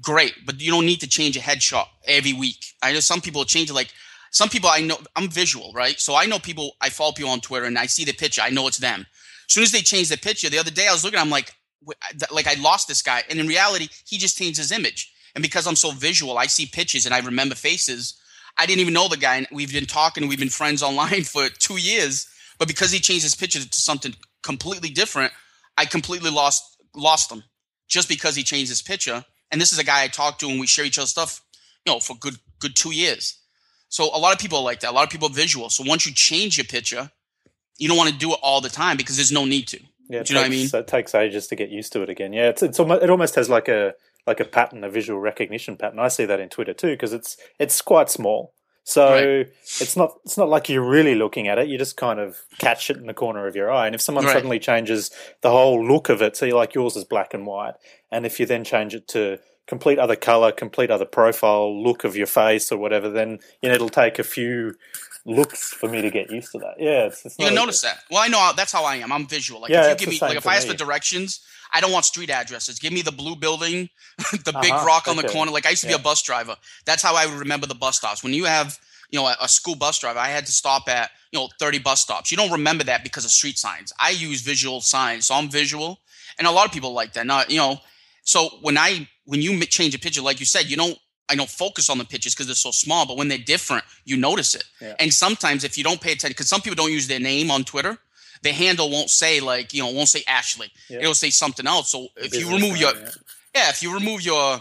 [0.02, 2.74] great, but you don't need to change a headshot every week.
[2.82, 3.94] I know some people change it like
[4.38, 6.00] some people I know I'm visual, right?
[6.00, 8.52] So I know people I follow people on Twitter and I see the picture, I
[8.52, 9.08] know it's them.
[9.48, 11.56] As soon as they change the picture, the other day I was looking, I'm like,
[12.30, 15.12] like I lost this guy, and in reality, he just changed his image.
[15.34, 18.22] And because I'm so visual, I see pictures and I remember faces.
[18.60, 19.38] I didn't even know the guy.
[19.38, 22.28] And we've been talking, we've been friends online for two years.
[22.60, 25.34] But because he changed his picture to something completely different,
[25.78, 27.44] I completely lost lost him
[27.88, 29.26] just because he changed his picture.
[29.50, 31.42] And this is a guy I talked to and we share each other's stuff,
[31.86, 33.38] you know, for good good two years.
[33.90, 34.92] So a lot of people like that.
[34.92, 35.70] A lot of people are visual.
[35.70, 37.12] So once you change your picture,
[37.78, 39.80] you don't want to do it all the time because there's no need to.
[39.80, 40.68] Yeah, do you takes, know what I mean?
[40.68, 42.34] So it takes ages to get used to it again.
[42.34, 43.94] Yeah, it's it's almost, it almost has like a
[44.26, 46.00] like a pattern, a visual recognition pattern.
[46.00, 48.54] I see that in Twitter too because it's it's quite small.
[48.84, 49.48] So right.
[49.82, 51.68] it's not it's not like you're really looking at it.
[51.68, 53.86] You just kind of catch it in the corner of your eye.
[53.86, 54.32] And if someone right.
[54.32, 57.74] suddenly changes the whole look of it, so like yours is black and white,
[58.12, 62.16] and if you then change it to complete other color, complete other profile, look of
[62.16, 64.76] your face or whatever, then you know it'll take a few
[65.26, 66.76] looks for me to get used to that.
[66.80, 68.00] Yeah, it's, it's you notice that.
[68.10, 69.12] Well, I know that's how I am.
[69.12, 69.62] I'm visual.
[69.62, 71.42] Like yeah, if you give me like if I ask for directions,
[71.74, 72.80] I don't want street addresses.
[72.80, 73.90] Give me the blue building,
[74.32, 75.28] the big uh-huh, rock on okay.
[75.28, 75.52] the corner.
[75.52, 75.98] Like I used to yeah.
[75.98, 76.56] be a bus driver.
[76.86, 78.24] That's how I would remember the bus stops.
[78.24, 78.80] When you have,
[79.12, 81.80] you know, a, a, school bus driver, I had to stop at, you know, 30
[81.80, 82.32] bus stops.
[82.32, 83.94] You don't remember that because of street signs.
[84.00, 86.00] I use visual signs, so I'm visual,
[86.38, 87.26] and a lot of people like that.
[87.26, 87.80] Not, you know,
[88.28, 91.00] so when I when you change a picture, like you said, you don't.
[91.30, 94.16] I don't focus on the pictures because they're so small, but when they're different, you
[94.16, 94.64] notice it.
[94.80, 94.96] Yeah.
[94.98, 97.66] And sometimes if you don't pay attention, because some people don't use their name on
[97.66, 97.98] Twitter,
[98.44, 100.70] the handle won't say like you know won't say Ashley.
[100.90, 101.00] Yeah.
[101.00, 101.90] It'll say something else.
[101.90, 103.10] So if Business you remove your yeah.
[103.56, 104.60] yeah, if you remove your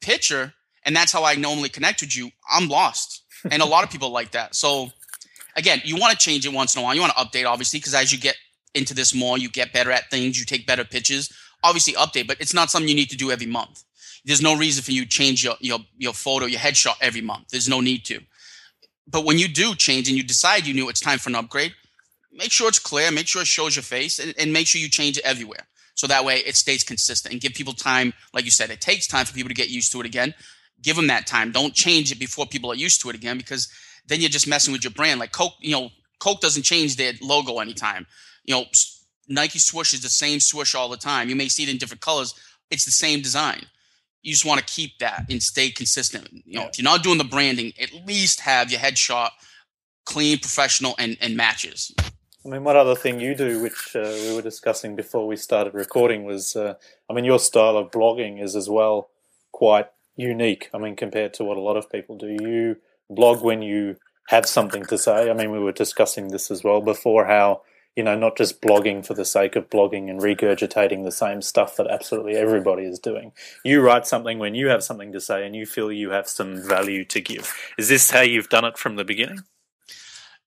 [0.00, 0.52] picture,
[0.84, 3.22] and that's how I normally connect with you, I'm lost.
[3.50, 4.56] and a lot of people like that.
[4.56, 4.90] So
[5.54, 6.94] again, you want to change it once in a while.
[6.94, 8.36] You want to update obviously because as you get
[8.74, 10.38] into this more, you get better at things.
[10.38, 11.32] You take better pictures.
[11.66, 13.82] Obviously update, but it's not something you need to do every month.
[14.24, 17.48] There's no reason for you to change your your your photo, your headshot every month.
[17.48, 18.20] There's no need to.
[19.08, 21.74] But when you do change and you decide you knew it's time for an upgrade,
[22.32, 24.88] make sure it's clear, make sure it shows your face, and, and make sure you
[24.88, 25.66] change it everywhere.
[25.94, 28.12] So that way it stays consistent and give people time.
[28.34, 30.34] Like you said, it takes time for people to get used to it again.
[30.82, 31.52] Give them that time.
[31.52, 33.68] Don't change it before people are used to it again because
[34.06, 35.20] then you're just messing with your brand.
[35.20, 38.06] Like Coke, you know, Coke doesn't change their logo anytime.
[38.44, 38.64] You know,
[39.28, 41.28] Nike swoosh is the same swoosh all the time.
[41.28, 42.34] You may see it in different colors.
[42.70, 43.66] It's the same design.
[44.22, 46.28] You just want to keep that and stay consistent.
[46.32, 46.68] You know, yeah.
[46.68, 49.30] if you're not doing the branding, at least have your headshot
[50.04, 51.92] clean, professional, and, and matches.
[52.44, 55.74] I mean, one other thing you do, which uh, we were discussing before we started
[55.74, 56.74] recording, was uh,
[57.10, 59.10] I mean, your style of blogging is as well
[59.52, 60.70] quite unique.
[60.72, 62.36] I mean, compared to what a lot of people do.
[62.40, 62.76] You
[63.10, 63.96] blog when you
[64.28, 65.28] have something to say.
[65.28, 67.62] I mean, we were discussing this as well before how,
[67.96, 71.76] you know, not just blogging for the sake of blogging and regurgitating the same stuff
[71.76, 73.32] that absolutely everybody is doing.
[73.64, 76.62] You write something when you have something to say and you feel you have some
[76.62, 77.52] value to give.
[77.78, 79.40] Is this how you've done it from the beginning?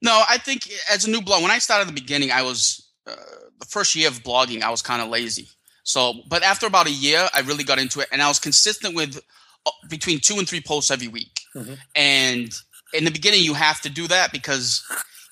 [0.02, 2.88] No, I think as a new blog, when I started at the beginning, I was
[3.08, 3.16] uh,
[3.60, 5.50] the first year of blogging, I was kind of lazy.
[5.84, 8.95] So, but after about a year, I really got into it, and I was consistent
[8.95, 9.20] with
[9.66, 11.41] uh, between two and three posts every week.
[11.56, 11.74] Mm-hmm.
[11.95, 12.54] And
[12.93, 14.86] in the beginning, you have to do that because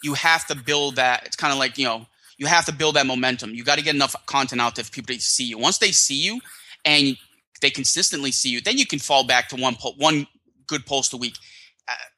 [0.04, 1.26] you have to build that.
[1.26, 2.06] It's kind of like you know,
[2.38, 3.54] you have to build that momentum.
[3.54, 5.58] You got to get enough content out there for people to see you.
[5.58, 6.40] Once they see you,
[6.86, 7.18] and
[7.62, 10.28] they consistently see you, then you can fall back to one po- one
[10.68, 11.38] good post a week.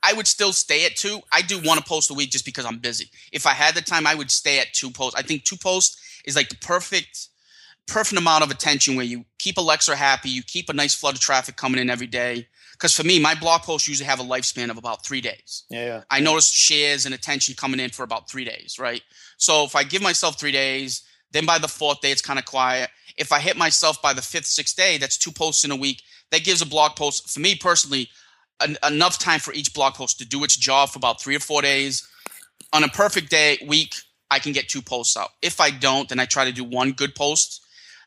[0.01, 1.19] I would still stay at two.
[1.31, 3.09] I do one post a week just because I'm busy.
[3.31, 5.19] If I had the time, I would stay at two posts.
[5.19, 7.27] I think two posts is like the perfect
[7.85, 11.21] perfect amount of attention where you keep Alexa happy, you keep a nice flood of
[11.21, 12.47] traffic coming in every day.
[12.79, 15.65] Because for me, my blog posts usually have a lifespan of about three days.
[15.69, 16.01] Yeah, yeah.
[16.09, 19.01] I notice shares and attention coming in for about three days, right?
[19.37, 22.45] So if I give myself three days, then by the fourth day, it's kind of
[22.45, 22.89] quiet.
[23.17, 26.01] If I hit myself by the fifth, sixth day, that's two posts in a week.
[26.31, 28.09] That gives a blog post, for me personally,
[28.61, 31.39] an, enough time for each blog post to do its job for about three or
[31.39, 32.07] four days.
[32.71, 33.95] On a perfect day, week,
[34.31, 35.31] I can get two posts out.
[35.41, 37.61] If I don't, then I try to do one good post.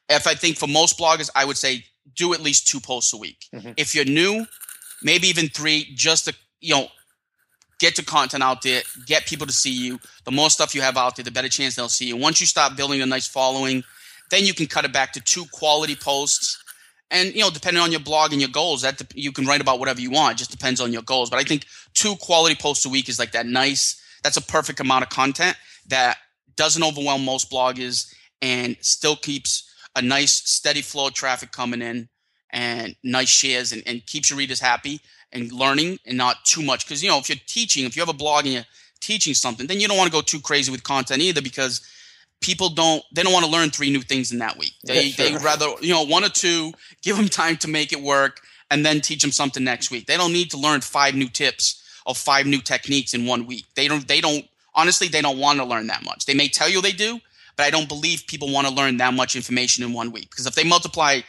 [0.08, 1.84] If I think for most bloggers, I would say
[2.14, 3.46] do at least two posts a week.
[3.54, 3.74] Mhm.
[3.76, 4.46] If you're new,
[5.02, 6.88] maybe even three, just to you know
[7.78, 9.98] get the content out there, get people to see you.
[10.24, 12.16] The more stuff you have out there, the better chance they'll see you.
[12.16, 13.82] Once you start building a nice following,
[14.30, 16.58] then you can cut it back to two quality posts.
[17.10, 19.78] And you know, depending on your blog and your goals, that you can write about
[19.80, 20.36] whatever you want.
[20.36, 21.28] It just depends on your goals.
[21.28, 24.00] But I think two quality posts a week is like that nice.
[24.22, 25.56] That's a perfect amount of content
[25.88, 26.18] that
[26.56, 29.64] doesn't overwhelm most bloggers and still keeps
[29.96, 32.08] a nice steady flow of traffic coming in
[32.50, 35.00] and nice shares and, and keeps your readers happy
[35.32, 36.86] and learning and not too much.
[36.86, 38.64] Because you know, if you're teaching, if you have a blog and you're
[39.00, 41.80] teaching something, then you don't want to go too crazy with content either because
[42.40, 44.72] people don't they don't want to learn three new things in that week.
[44.84, 45.38] They Yeah, sure.
[45.38, 46.72] they rather you know one or two,
[47.02, 48.40] give them time to make it work,
[48.70, 50.06] and then teach them something next week.
[50.06, 53.66] They don't need to learn five new tips or five new techniques in one week.
[53.74, 56.26] They don't they don't honestly they don't want to learn that much.
[56.26, 57.20] They may tell you they do,
[57.56, 60.46] but I don't believe people want to learn that much information in one week because
[60.46, 61.20] if they multiply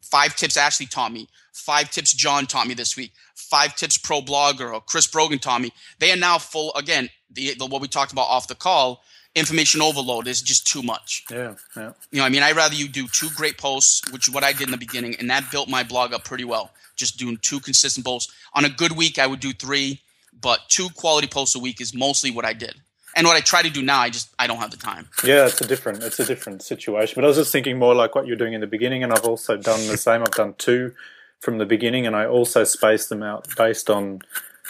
[0.00, 4.20] five tips Ashley taught me, five tips John taught me this week, five tips Pro
[4.20, 5.72] Blogger or Chris Brogan taught me.
[5.98, 7.08] They are now full again.
[7.30, 9.02] The, the what we talked about off the call,
[9.34, 11.24] information overload is just too much.
[11.30, 11.92] Yeah, yeah.
[12.10, 14.52] You know, I mean, I'd rather you do two great posts, which is what I
[14.52, 16.70] did in the beginning, and that built my blog up pretty well.
[16.96, 18.32] Just doing two consistent posts.
[18.54, 20.00] On a good week, I would do three,
[20.40, 22.74] but two quality posts a week is mostly what I did.
[23.16, 25.08] And what I try to do now, I just I don't have the time.
[25.24, 27.14] Yeah, it's a different it's a different situation.
[27.16, 29.24] But I was just thinking more like what you're doing in the beginning, and I've
[29.24, 30.20] also done the same.
[30.22, 30.92] I've done two
[31.40, 34.20] from the beginning, and I also space them out based on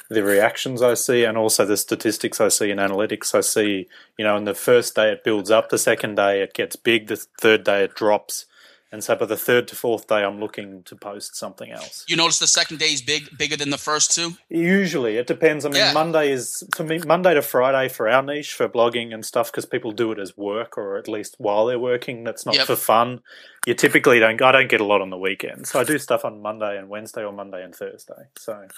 [0.09, 3.34] the reactions I see and also the statistics I see in analytics.
[3.34, 6.55] I see, you know, in the first day it builds up, the second day it
[6.55, 8.47] gets big, the third day it drops.
[8.93, 12.05] And so by the third to fourth day I'm looking to post something else.
[12.09, 14.37] You notice the second day is big, bigger than the first two.
[14.49, 15.64] Usually, it depends.
[15.64, 15.93] I mean, Yeah.
[15.93, 19.66] Monday is for me Monday to Friday for our niche for blogging and stuff because
[19.66, 22.24] people do it as work or at least while they're working.
[22.24, 22.66] That's not Yep.
[22.66, 23.22] for fun.
[23.66, 24.41] You typically don't.
[24.41, 26.89] I don't get a lot on the weekend, so I do stuff on Monday and
[26.89, 28.28] Wednesday or Monday and Thursday.
[28.39, 28.68] So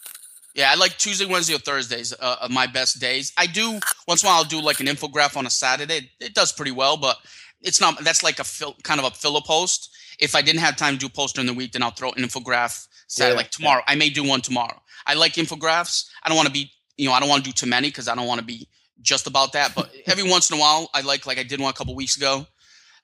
[0.55, 3.33] Yeah, I like Tuesday, Wednesday, or Thursdays uh, are my best days.
[3.37, 3.79] I do
[4.09, 4.39] once in a while.
[4.39, 6.11] I'll do like an infograph on a Saturday.
[6.19, 7.19] It does pretty well, but
[7.63, 8.03] it's not.
[8.05, 9.95] That's like a fill, kind of a filler post.
[10.19, 12.11] If I didn't have time to do a post during the week, then I'll throw
[12.11, 12.87] an infograph.
[13.19, 14.81] Yeah, like tomorrow, I may do one tomorrow.
[15.07, 16.09] I like infographics.
[16.23, 18.07] I don't want to be, you know, I don't want to do too many because
[18.09, 18.69] I don't want to be
[19.01, 19.75] just about that.
[19.75, 22.17] But every once in a while, I like like I did one a couple weeks
[22.17, 22.47] ago.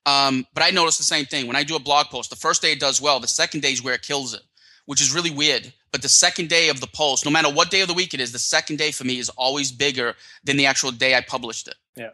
[0.07, 2.31] Um, but I noticed the same thing when I do a blog post.
[2.31, 3.21] The first day it does well.
[3.21, 4.43] The second day is where it kills it,
[4.85, 5.73] which is really weird.
[5.93, 8.21] But the second day of the post, no matter what day of the week it
[8.21, 11.69] is, the second day for me is always bigger than the actual day I published
[11.69, 11.77] it.
[11.97, 12.11] Yeah, yeah.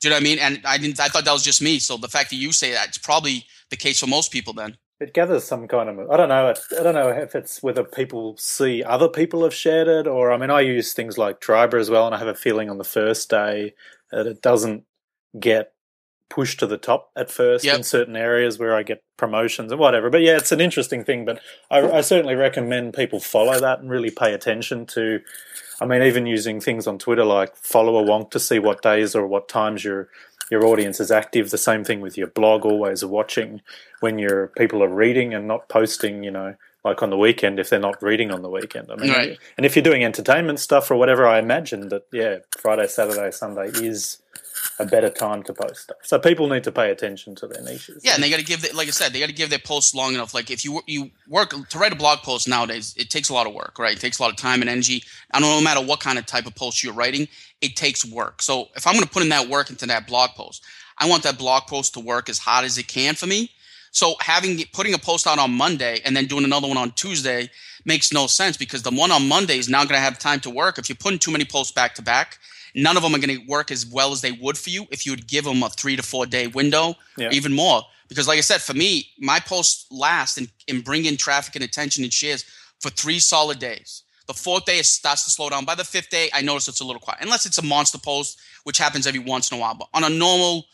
[0.00, 0.38] Do you know what I mean?
[0.38, 0.98] And I didn't.
[0.98, 1.78] I thought that was just me.
[1.78, 4.52] So the fact that you say that, it's probably the case for most people.
[4.54, 4.76] Then.
[4.98, 6.10] it gathers some kind of.
[6.10, 6.54] I don't know.
[6.78, 10.32] I don't know if it's whether people see other people have shared it or.
[10.32, 12.78] I mean, I use things like Triberr as well, and I have a feeling on
[12.78, 13.74] the first day
[14.10, 14.84] that it doesn't
[15.38, 15.72] get
[16.30, 17.76] pushed to the top at first Yep.
[17.76, 20.08] in certain areas where I get promotions and whatever.
[20.10, 21.24] But yeah, it's an interesting thing.
[21.24, 21.40] But
[21.70, 25.20] I, I certainly recommend people follow that and really pay attention to.
[25.80, 29.48] I mean, even using things on Twitter like Followerwonk to see what days or what
[29.48, 30.08] times your
[30.50, 31.50] your audience is active.
[31.50, 33.62] The same thing with your blog, always watching
[34.00, 36.22] when your people are reading and not posting.
[36.24, 36.54] You know,
[36.84, 38.90] like on the weekend if they're not reading on the weekend.
[38.90, 39.38] I mean, Right.
[39.56, 43.68] and if you're doing entertainment stuff or whatever, I imagine that yeah, Friday, Saturday, Sunday
[43.68, 44.18] is
[44.78, 45.98] a better time to post stuff.
[46.02, 48.02] So people need to pay attention to their niches.
[48.04, 49.58] Yeah, and they got to give, the, like I said, they got to give their
[49.58, 50.34] posts long enough.
[50.34, 53.46] Like if you you work to write a blog post nowadays, it takes a lot
[53.46, 53.96] of work, right?
[53.96, 55.02] It takes a lot of time and energy.
[55.32, 57.28] I don't know, no matter what kind of type of post you're writing,
[57.60, 58.42] it takes work.
[58.42, 60.62] So if I'm going to put in that work into that blog post,
[60.98, 63.50] I want that blog post to work as hard as it can for me.
[63.92, 67.50] So having putting a post out on Monday and then doing another one on Tuesday
[67.84, 70.50] makes no sense because the one on Monday is not going to have time to
[70.50, 70.78] work.
[70.78, 72.38] If you're putting too many posts back to back,
[72.74, 75.04] none of them are going to work as well as they would for you if
[75.06, 77.30] you would give them a three to four day window, Yeah.
[77.32, 77.82] even more.
[78.08, 81.64] Because, like I said, for me, my posts last and, and bring in traffic and
[81.64, 82.44] attention and shares
[82.80, 84.02] for three solid days.
[84.26, 85.64] The fourth day it starts to slow down.
[85.64, 88.38] By the fifth day, I notice it's a little quiet, unless it's a monster post,
[88.64, 89.74] which happens every once in a while.
[89.74, 90.64] But on a normal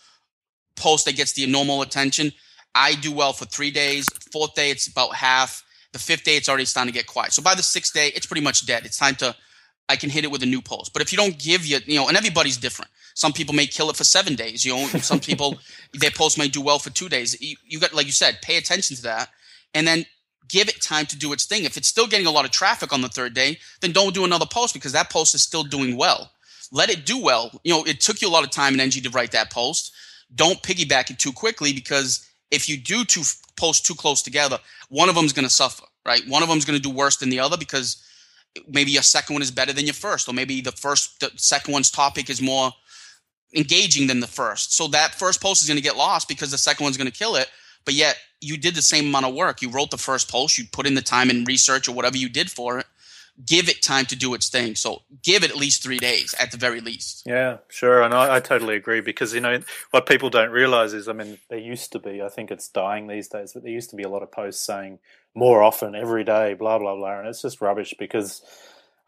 [0.76, 2.32] post that gets the normal attention,
[2.74, 4.06] I do well for three days.
[4.32, 5.62] Fourth day, it's about half.
[5.92, 7.32] The fifth day, it's already starting to get quiet.
[7.32, 8.84] So by the sixth day, it's pretty much dead.
[8.84, 9.34] It's time to,
[9.88, 10.92] I can hit it with a new post.
[10.92, 12.90] But if you don't give you, you know, and everybody's different.
[13.14, 14.64] Some people may kill it for seven days.
[14.64, 15.58] You know, some people
[15.94, 17.40] their post might do well for two days.
[17.40, 19.30] You, you got like you said, pay attention to that,
[19.74, 20.04] and then
[20.48, 21.64] give it time to do its thing.
[21.64, 24.24] If it's still getting a lot of traffic on the third day, then don't do
[24.24, 26.30] another post because that post is still doing well.
[26.72, 27.50] Let it do well.
[27.64, 29.92] You know, it took you a lot of time and energy to write that post.
[30.34, 33.22] Don't piggyback it too quickly because if you do two
[33.56, 34.58] posts too close together,
[34.88, 36.26] one of them is going to suffer, right?
[36.28, 38.02] One of them is going to do worse than the other because
[38.68, 41.72] maybe your second one is better than your first, or maybe the first, the second
[41.72, 42.72] one's topic is more
[43.54, 44.76] engaging than the first.
[44.76, 47.16] So that first post is going to get lost because the second one's going to
[47.16, 47.48] kill it.
[47.84, 49.62] But yet you did the same amount of work.
[49.62, 52.28] You wrote the first post, you put in the time and research or whatever you
[52.28, 52.86] did for it.
[53.44, 54.74] Give it time to do its thing.
[54.74, 57.24] So give it at least three days at the very least.
[57.26, 58.02] Yeah, sure.
[58.02, 59.60] And I, I totally agree because, you know,
[59.90, 63.06] what people don't realize is, I mean, there used to be, I think it's dying
[63.06, 64.98] these days, but there used to be a lot of posts saying
[65.34, 67.18] more often, every day, blah, blah, blah.
[67.18, 68.42] And it's just rubbish because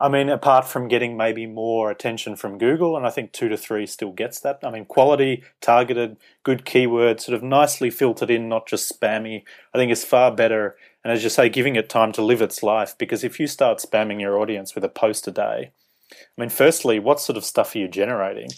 [0.00, 3.56] I mean, apart from getting maybe more attention from Google, and I think two to
[3.56, 4.60] three still gets that.
[4.62, 9.42] I mean, quality, targeted, good keywords, sort of nicely filtered in, not just spammy,
[9.74, 10.76] I think is far better.
[11.04, 12.96] And as you say, giving it time to live its life.
[12.98, 15.72] Because if you start spamming your audience with a post a day,
[16.10, 18.48] I mean, firstly, what sort of stuff are you generating?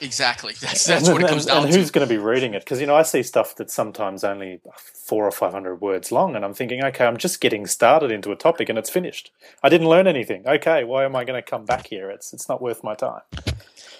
[0.00, 0.54] Exactly.
[0.60, 1.78] That's, that's what it comes and, down and to.
[1.78, 2.60] who's going to be reading it?
[2.60, 4.60] Because, you know, I see stuff that's sometimes only
[5.06, 8.36] four or 500 words long, and I'm thinking, okay, I'm just getting started into a
[8.36, 9.30] topic and it's finished.
[9.62, 10.46] I didn't learn anything.
[10.46, 12.10] Okay, why am I going to come back here?
[12.10, 13.22] It's, it's not worth my time.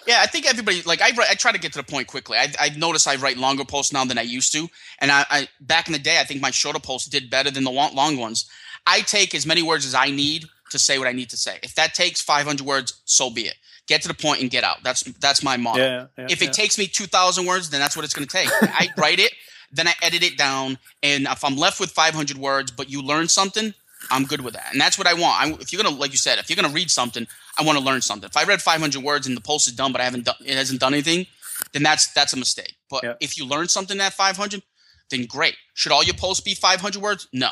[0.09, 2.35] Yeah, I think everybody like I, I try to get to the point quickly.
[2.35, 5.47] I I noticed I write longer posts now than I used to, and I, I
[5.61, 8.49] back in the day I think my shorter posts did better than the long ones.
[8.87, 11.59] I take as many words as I need to say what I need to say.
[11.61, 13.53] If that takes 500 words, so be it.
[13.85, 14.77] Get to the point and get out.
[14.83, 15.79] That's that's my motto.
[15.79, 16.51] Yeah, yeah, if it yeah.
[16.51, 18.49] takes me 2,000 words, then that's what it's going to take.
[18.61, 19.31] I write it,
[19.71, 23.27] then I edit it down, and if I'm left with 500 words, but you learn
[23.27, 23.75] something,
[24.09, 24.71] I'm good with that.
[24.71, 25.39] And that's what I want.
[25.39, 27.27] I, if you're gonna, like you said, if you're gonna read something,
[27.59, 28.29] I want to learn something.
[28.29, 30.55] If I read 500 words and the post is done, but I haven't done, it
[30.55, 31.25] hasn't done anything,
[31.73, 32.75] then that's that's a mistake.
[32.89, 34.63] But if you learn something at 500,
[35.09, 35.55] then great.
[35.73, 37.27] Should all your posts be 500 words?
[37.33, 37.49] No.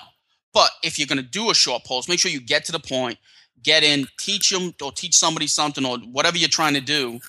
[0.53, 2.79] But if you're going to do a short post, make sure you get to the
[2.79, 3.17] point,
[3.61, 7.19] get in, teach them or teach somebody something or whatever you're trying to do,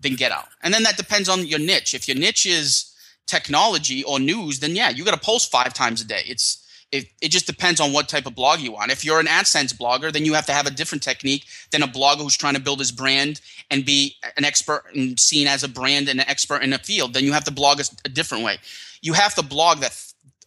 [0.00, 0.48] then get out.
[0.62, 1.94] And then that depends on your niche.
[1.94, 2.92] If your niche is
[3.26, 6.22] technology or news, then yeah, you got to post five times a day.
[6.26, 8.92] It's it, it just depends on what type of blog you want.
[8.92, 11.88] If you're an AdSense blogger, then you have to have a different technique than a
[11.88, 15.68] blogger who's trying to build his brand and be an expert and seen as a
[15.68, 17.14] brand and an expert in a field.
[17.14, 18.58] Then you have to blog a, a different way.
[19.02, 19.92] You have to blog that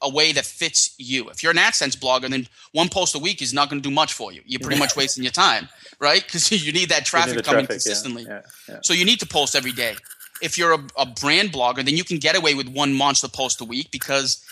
[0.01, 1.29] a way that fits you.
[1.29, 3.93] If you're an AdSense blogger, then one post a week is not going to do
[3.93, 4.41] much for you.
[4.45, 5.69] You're pretty much wasting your time,
[5.99, 6.23] right?
[6.23, 8.23] Because you need that traffic need coming traffic, consistently.
[8.23, 8.79] Yeah, yeah, yeah.
[8.83, 9.95] So you need to post every day.
[10.41, 13.59] If you're a, a, brand blogger, then you can get away with one monster post
[13.59, 14.45] a week because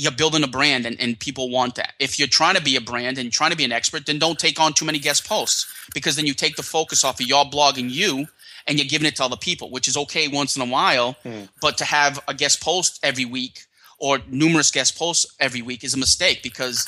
[0.00, 1.92] you're building a brand and, and people want that.
[1.98, 4.38] If you're trying to be a brand and trying to be an expert, then don't
[4.38, 7.44] take on too many guest posts because then you take the focus off of your
[7.44, 8.26] blog and you
[8.66, 11.16] and you're giving it to other people, which is okay once in a while.
[11.22, 11.42] Hmm.
[11.60, 13.66] But to have a guest post every week
[13.98, 16.86] or numerous guest posts every week is a mistake because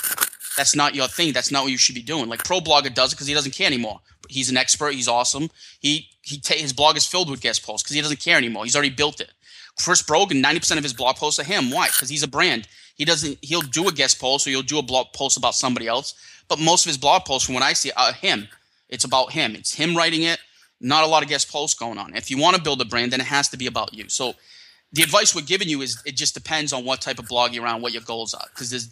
[0.57, 1.35] that's not your thing.
[1.35, 2.31] That's not what you should be doing.
[2.31, 4.01] Like Pro Blogger does it because he doesn't care anymore.
[4.31, 4.95] He's an expert.
[4.95, 5.51] He's awesome.
[5.81, 8.65] He he ta- his blog is filled with guest posts because he doesn't care anymore.
[8.65, 9.33] He's already built it.
[9.79, 11.71] Chris Brogan, ninety percent of his blog posts are him.
[11.71, 11.89] Why?
[11.89, 12.69] Because he's a brand.
[12.95, 13.39] He doesn't.
[13.43, 16.15] He'll do a guest post or he'll do a blog post about somebody else.
[16.49, 18.49] But most of his blog posts, from what I see, are him.
[18.89, 19.55] It's about him.
[19.55, 20.39] It's him writing it.
[20.81, 22.15] Not a lot of guest posts going on.
[22.15, 24.09] If you want to build a brand, then it has to be about you.
[24.09, 24.35] So
[24.93, 27.67] the advice we're giving you is it just depends on what type of blog you're
[27.67, 28.91] on, what your goals are, because there's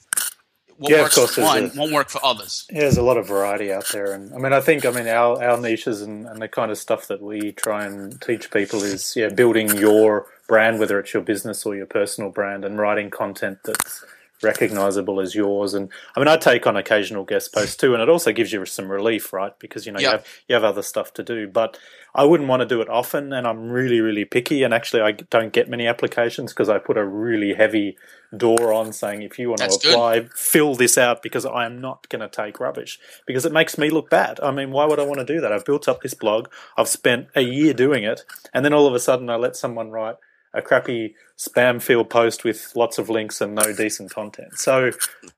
[0.80, 2.66] what yeah, works for one a, won't work for others.
[2.72, 5.06] Yeah, there's a lot of variety out there, and I mean, I think I mean
[5.08, 8.82] our our niches and, and the kind of stuff that we try and teach people
[8.82, 13.08] is yeah, building your brand, whether it's your business or your personal brand, and writing
[13.08, 14.04] content that's
[14.42, 15.74] recognizable as yours.
[15.74, 18.66] And I mean, I take on occasional guest posts too, and it also gives you
[18.66, 19.56] some relief, right?
[19.60, 20.10] Because you know yep.
[20.10, 21.46] you have you have other stuff to do.
[21.46, 21.78] But
[22.16, 24.64] I wouldn't want to do it often, and I'm really really picky.
[24.64, 27.96] And actually, I don't get many applications because I put a really heavy
[28.36, 30.32] door on saying if you want That's to apply, good.
[30.32, 33.88] fill this out because I am not going to take rubbish because it makes me
[33.88, 34.40] look bad.
[34.40, 35.52] I mean, why would I want to do that?
[35.52, 38.94] I've built up this blog, I've spent a year doing it, and then all of
[38.94, 40.16] a sudden I let someone write
[40.54, 44.58] a crappy spam field post with lots of links and no decent content.
[44.58, 44.90] So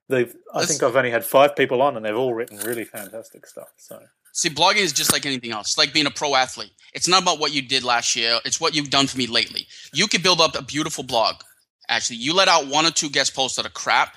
[0.09, 3.45] they've I think I've only had five people on and they've all written really fantastic
[3.45, 3.69] stuff.
[3.77, 3.99] So
[4.35, 5.69] See, blogging is just like anything else.
[5.69, 6.71] It's like being a pro athlete.
[6.95, 8.39] It's not about what you did last year.
[8.43, 9.67] It's what you've done for me lately.
[9.93, 11.35] You could build up a beautiful blog.
[11.87, 14.15] Actually, you let out one or two guest posts that are crap.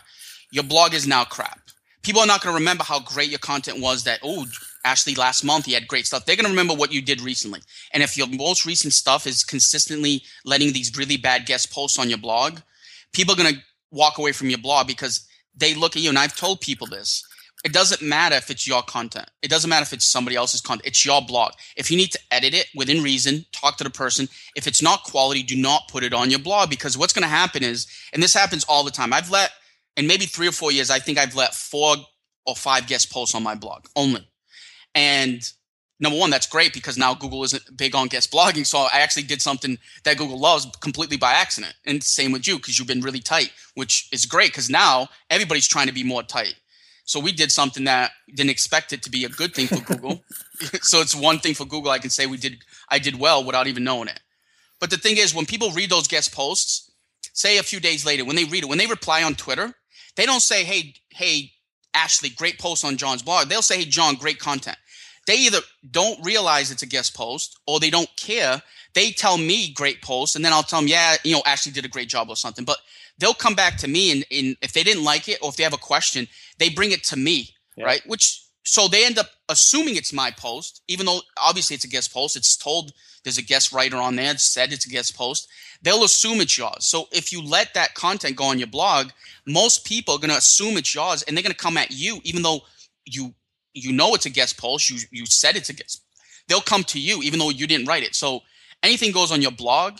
[0.50, 1.60] Your blog is now crap.
[2.02, 4.46] People are not going to remember how great your content was that, oh,
[4.86, 6.24] Ashley last month, he had great stuff.
[6.24, 7.60] They're going to remember what you did recently.
[7.92, 12.08] And if your most recent stuff is consistently letting these really bad guest posts on
[12.08, 12.60] your blog,
[13.12, 13.60] people are going to
[13.90, 15.26] walk away from your blog because
[15.56, 16.08] they look at you.
[16.08, 17.24] And I've told people this
[17.64, 19.28] it doesn't matter if it's your content.
[19.42, 20.86] It doesn't matter if it's somebody else's content.
[20.86, 21.52] It's your blog.
[21.76, 24.28] If you need to edit it within reason, talk to the person.
[24.54, 27.28] If it's not quality, do not put it on your blog because what's going to
[27.28, 29.12] happen is, and this happens all the time.
[29.12, 29.50] I've let,
[29.96, 31.96] in maybe three or four years, I think I've let four
[32.46, 34.28] or five guest posts on my blog only.
[34.96, 35.48] And
[36.00, 38.66] number one, that's great because now Google isn't big on guest blogging.
[38.66, 41.74] So I actually did something that Google loves completely by accident.
[41.84, 45.68] And same with you because you've been really tight, which is great because now everybody's
[45.68, 46.56] trying to be more tight.
[47.04, 50.24] So we did something that didn't expect it to be a good thing for Google.
[50.82, 53.66] so it's one thing for Google I can say we did I did well without
[53.66, 54.20] even knowing it.
[54.80, 56.90] But the thing is when people read those guest posts,
[57.32, 59.74] say a few days later, when they read it, when they reply on Twitter,
[60.16, 61.52] they don't say, Hey, hey,
[61.94, 63.48] Ashley, great post on John's blog.
[63.48, 64.76] They'll say, Hey, John, great content.
[65.26, 65.58] They either
[65.90, 68.62] don't realize it's a guest post or they don't care.
[68.94, 71.84] They tell me great post, and then I'll tell them, yeah, you know, Ashley did
[71.84, 72.64] a great job or something.
[72.64, 72.78] But
[73.18, 75.62] they'll come back to me and, and if they didn't like it or if they
[75.64, 77.84] have a question, they bring it to me, yeah.
[77.84, 78.02] right?
[78.06, 82.12] Which so they end up assuming it's my post, even though obviously it's a guest
[82.12, 82.36] post.
[82.36, 84.32] It's told there's a guest writer on there.
[84.32, 85.48] It's said it's a guest post.
[85.82, 86.84] They'll assume it's yours.
[86.84, 89.10] So if you let that content go on your blog,
[89.46, 92.20] most people are going to assume it's yours, and they're going to come at you,
[92.24, 92.60] even though
[93.04, 93.34] you
[93.76, 94.90] you know it's a guest post.
[94.90, 96.02] You you said it's a guest.
[96.48, 98.14] They'll come to you, even though you didn't write it.
[98.14, 98.42] So
[98.82, 99.98] anything goes on your blog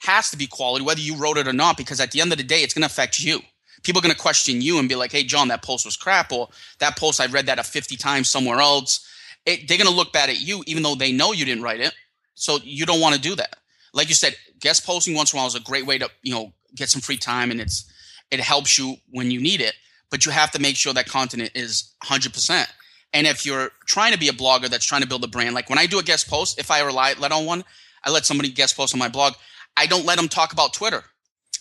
[0.00, 2.38] has to be quality, whether you wrote it or not, because at the end of
[2.38, 3.40] the day, it's going to affect you.
[3.82, 6.32] People are going to question you and be like, hey, John, that post was crap,
[6.32, 6.48] or
[6.78, 9.06] that post, I read that a 50 times somewhere else.
[9.46, 11.80] It, they're going to look bad at you, even though they know you didn't write
[11.80, 11.94] it.
[12.34, 13.56] So you don't want to do that.
[13.92, 16.32] Like you said, guest posting once in a while is a great way to, you
[16.32, 17.90] know, get some free time and it's,
[18.30, 19.74] it helps you when you need it,
[20.10, 22.66] but you have to make sure that content is 100%.
[23.12, 25.70] And if you're trying to be a blogger that's trying to build a brand, like
[25.70, 27.64] when I do a guest post, if I rely let on one,
[28.04, 29.34] I let somebody guest post on my blog.
[29.76, 31.04] I don't let them talk about Twitter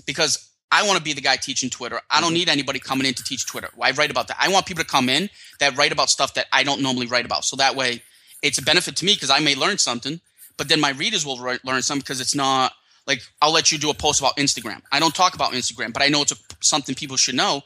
[0.05, 2.01] because I want to be the guy teaching Twitter.
[2.09, 2.35] I don't mm-hmm.
[2.35, 3.69] need anybody coming in to teach Twitter.
[3.81, 4.37] I write about that.
[4.39, 5.29] I want people to come in
[5.59, 7.45] that write about stuff that I don't normally write about.
[7.45, 8.03] So that way
[8.43, 10.19] it's a benefit to me because I may learn something,
[10.57, 12.73] but then my readers will learn something because it's not
[13.05, 14.81] like I'll let you do a post about Instagram.
[14.91, 17.63] I don't talk about Instagram, but I know it's a, something people should know.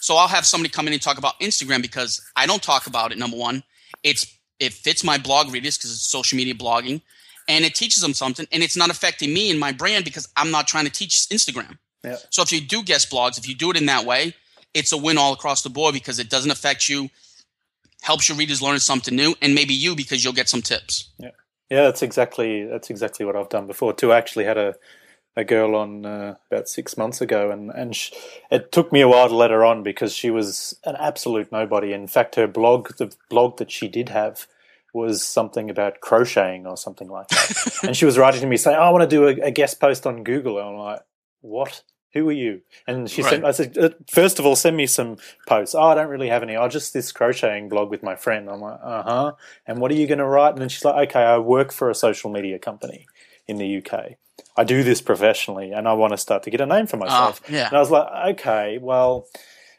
[0.00, 3.12] So I'll have somebody come in and talk about Instagram because I don't talk about
[3.12, 3.18] it.
[3.18, 3.62] Number one,
[4.02, 7.00] it's it fits my blog readers because it's social media blogging
[7.48, 10.50] and it teaches them something and it's not affecting me and my brand because I'm
[10.50, 11.78] not trying to teach Instagram.
[12.04, 12.16] Yeah.
[12.30, 14.34] So if you do guest blogs, if you do it in that way,
[14.74, 17.08] it's a win all across the board because it doesn't affect you,
[18.02, 21.10] helps your readers learn something new, and maybe you because you'll get some tips.
[21.18, 21.30] Yeah,
[21.70, 24.12] yeah, that's exactly that's exactly what I've done before too.
[24.12, 24.74] I actually had a
[25.38, 28.12] a girl on uh, about six months ago, and and she,
[28.50, 31.92] it took me a while to let her on because she was an absolute nobody.
[31.92, 34.48] In fact, her blog, the blog that she did have,
[34.92, 37.78] was something about crocheting or something like that.
[37.84, 39.78] and she was writing to me saying, oh, I want to do a, a, guest
[39.80, 40.58] post on Google.
[40.58, 41.02] And I'm like,
[41.40, 41.82] what?
[42.14, 42.62] Who are you?
[42.88, 43.30] And she right.
[43.30, 45.74] sent, I said, uh, first of all, send me some posts.
[45.74, 46.56] Oh, I don't really have any.
[46.56, 48.50] I oh, just this crocheting blog with my friend.
[48.50, 49.32] I'm like, uh huh.
[49.66, 50.54] And what are you going to write?
[50.54, 53.06] And then she's like, okay, I work for a social media company
[53.46, 54.16] in the UK.
[54.58, 57.40] I do this professionally and I want to start to get a name for myself.
[57.44, 57.68] Oh, yeah.
[57.68, 59.28] And I was like, okay, well,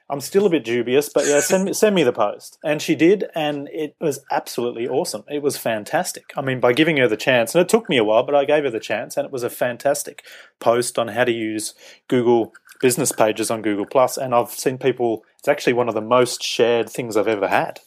[0.09, 2.57] I'm still a bit dubious, but yeah, send me, send me the post.
[2.63, 5.23] And she did, and it was absolutely awesome.
[5.27, 6.31] It was fantastic.
[6.35, 8.45] I mean, by giving her the chance, and it took me a while, but I
[8.45, 10.23] gave her the chance, and it was a fantastic
[10.59, 11.75] post on how to use
[12.07, 14.17] Google business pages on Google Plus.
[14.17, 17.81] And I've seen people, it's actually one of the most shared things I've ever had.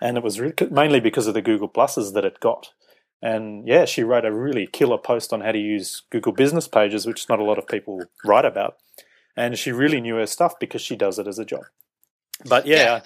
[0.00, 0.40] And it was
[0.70, 2.72] mainly because of the Google Pluses that it got.
[3.22, 7.06] And yeah, she wrote a really killer post on how to use Google business pages,
[7.06, 8.78] which not a lot of people write about
[9.36, 11.64] and she really knew her stuff because she does it as a job.
[12.44, 13.00] But yeah, yeah.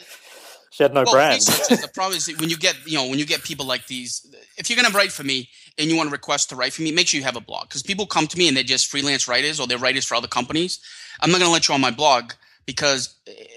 [0.70, 1.42] she had no well, brand.
[1.42, 4.68] the problem is when you get you know when you get people like these, if
[4.68, 5.48] you're gonna write for me
[5.78, 7.68] and you want to request to write for me, make sure you have a blog
[7.68, 10.28] because people come to me and they're just freelance writers or they're writers for other
[10.28, 10.80] companies.
[11.20, 12.32] I'm not gonna let you on my blog
[12.66, 13.14] because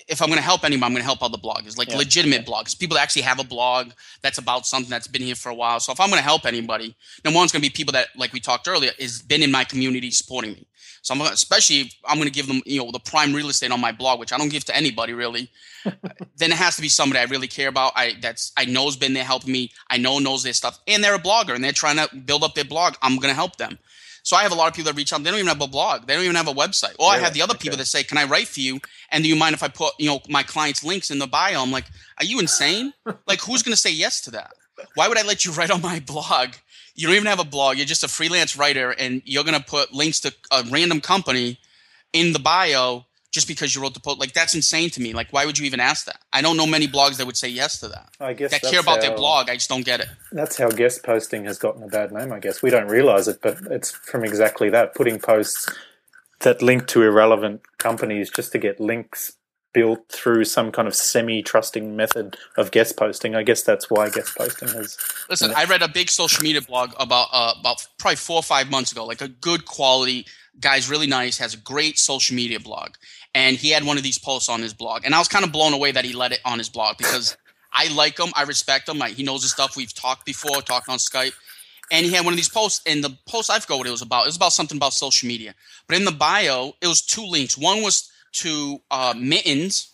[0.07, 1.97] if I'm going to help anyone, I'm going to help other bloggers, like yeah.
[1.97, 3.91] legitimate bloggers, people that actually have a blog
[4.21, 5.79] that's about something that's been here for a while.
[5.79, 6.95] So if I'm going to help anybody,
[7.25, 9.63] number one's going to be people that, like we talked earlier, is been in my
[9.63, 10.67] community supporting me.
[11.01, 13.49] So I'm gonna, especially if I'm going to give them, you know, the prime real
[13.49, 15.49] estate on my blog, which I don't give to anybody really.
[16.35, 17.93] then it has to be somebody I really care about.
[17.95, 19.71] I that's I know has been there helping me.
[19.89, 22.53] I know knows their stuff, and they're a blogger and they're trying to build up
[22.53, 22.95] their blog.
[23.01, 23.79] I'm going to help them.
[24.29, 25.23] So I have a lot of people that reach out.
[25.23, 26.05] They don't even have a blog.
[26.05, 26.93] They don't even have a website.
[26.99, 27.63] Or I have the other okay.
[27.63, 28.79] people that say, "Can I write for you?
[29.09, 31.59] And do you mind if I put you know my clients' links in the bio?"
[31.63, 31.85] I'm like,
[32.19, 32.93] "Are you insane?
[33.27, 34.51] like, who's going to say yes to that?
[34.93, 36.49] Why would I let you write on my blog
[36.99, 37.77] you don't even have a blog.
[37.77, 41.57] You're just a freelance writer, and you're gonna put links to a random company
[42.11, 44.19] in the bio just because you wrote the post.
[44.19, 45.13] Like that's insane to me.
[45.13, 46.21] Like why would you even ask that?
[46.33, 48.09] I don't know many blogs that would say yes to that.
[48.19, 49.49] I guess that care about how, their blog.
[49.49, 50.07] I just don't get it.
[50.31, 52.31] That's how guest posting has gotten a bad name.
[52.31, 55.69] I guess we don't realize it, but it's from exactly that putting posts
[56.41, 59.33] that link to irrelevant companies just to get links
[59.73, 63.35] built through some kind of semi-trusting method of guest posting.
[63.35, 64.97] I guess that's why guest posting has.
[65.29, 68.71] Listen, I read a big social media blog about uh, about probably four or five
[68.71, 70.25] months ago, like a good quality
[70.59, 72.95] guy's really nice, has a great social media blog,
[73.33, 75.51] and he had one of these posts on his blog, and I was kind of
[75.51, 77.37] blown away that he let it on his blog because
[77.73, 79.75] I like him, I respect him, I, he knows his stuff.
[79.75, 81.33] We've talked before, talked on Skype.
[81.91, 84.03] And he had one of these posts, and the post I forgot what it was
[84.03, 84.23] about.
[84.23, 85.55] It was about something about social media.
[85.87, 87.57] But in the bio, it was two links.
[87.57, 89.91] One was to uh, mittens,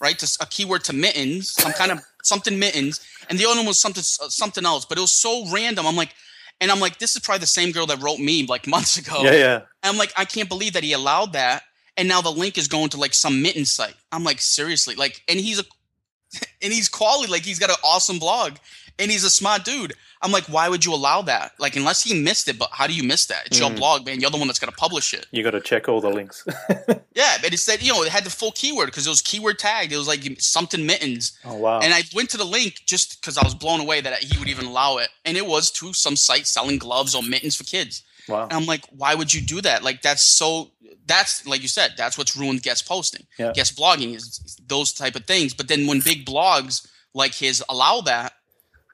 [0.00, 0.18] right?
[0.18, 3.00] To a keyword to mittens, some kind of something mittens,
[3.30, 4.84] and the other one was something uh, something else.
[4.84, 5.86] But it was so random.
[5.86, 6.14] I'm like,
[6.60, 9.22] and I'm like, this is probably the same girl that wrote me like months ago.
[9.22, 9.54] Yeah, yeah.
[9.54, 11.62] And I'm like, I can't believe that he allowed that.
[11.96, 13.94] And now the link is going to like some mitten site.
[14.10, 15.64] I'm like, seriously, like, and he's a,
[16.62, 18.56] and he's quality, like he's got an awesome blog,
[18.98, 19.94] and he's a smart dude.
[20.22, 21.52] I'm like, why would you allow that?
[21.58, 23.46] Like, unless he missed it, but how do you miss that?
[23.46, 23.62] It's mm.
[23.62, 24.20] your blog, man.
[24.20, 25.26] You're the one that's going to publish it.
[25.32, 26.46] You got to check all the links.
[27.14, 29.58] yeah, but it said, you know, it had the full keyword because it was keyword
[29.58, 29.92] tagged.
[29.92, 31.36] It was like something mittens.
[31.44, 31.80] Oh, wow.
[31.80, 34.48] And I went to the link just because I was blown away that he would
[34.48, 35.08] even allow it.
[35.24, 38.04] And it was to some site selling gloves or mittens for kids.
[38.28, 38.44] Wow.
[38.44, 39.82] And I'm like, why would you do that?
[39.82, 40.70] Like, that's so,
[41.06, 43.26] that's, like you said, that's what's ruined guest posting.
[43.38, 43.52] Yeah.
[43.52, 45.54] Guest blogging is those type of things.
[45.54, 48.34] But then when big blogs like his allow that,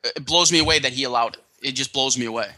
[0.04, 2.50] it blows me away that he allowed it it just blows me away.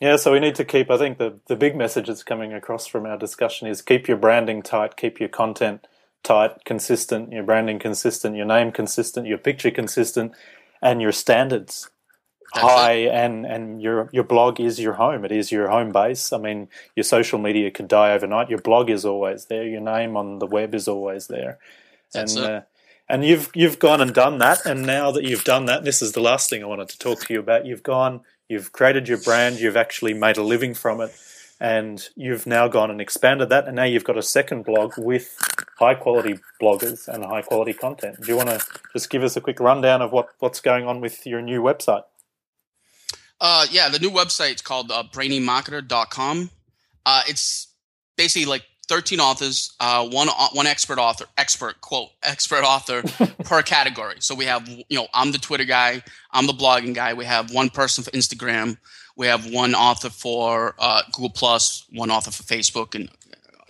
[0.00, 0.90] Yeah, so we need to keep.
[0.90, 4.16] I think the the big message that's coming across from our discussion is keep your
[4.16, 5.86] branding tight, keep your content
[6.22, 10.32] tight, consistent, your branding consistent, your name consistent, your picture consistent,
[10.80, 11.90] and your standards
[12.54, 12.92] that's high.
[12.92, 13.12] It.
[13.12, 15.24] And and your your blog is your home.
[15.24, 16.32] It is your home base.
[16.32, 18.50] I mean, your social media could die overnight.
[18.50, 19.66] Your blog is always there.
[19.66, 21.58] Your name on the web is always there.
[22.12, 22.60] That's and uh,
[23.08, 24.66] and you've you've gone and done that.
[24.66, 27.26] And now that you've done that, this is the last thing I wanted to talk
[27.26, 27.66] to you about.
[27.66, 31.14] You've gone You've created your brand, you've actually made a living from it,
[31.60, 35.36] and you've now gone and expanded that, and now you've got a second blog with
[35.78, 38.20] high quality bloggers and high quality content.
[38.20, 38.60] Do you want to
[38.92, 42.02] just give us a quick rundown of what, what's going on with your new website?
[43.40, 46.50] Uh, yeah, the new website is called uh, brainymarketer.com.
[47.06, 47.68] Uh, it's
[48.16, 53.02] basically like 13 authors, uh, one uh, one expert author, expert quote, expert author
[53.44, 54.16] per category.
[54.18, 57.14] So we have, you know, I'm the Twitter guy, I'm the blogging guy.
[57.14, 58.76] We have one person for Instagram.
[59.16, 63.08] We have one author for uh, Google Plus, one author for Facebook and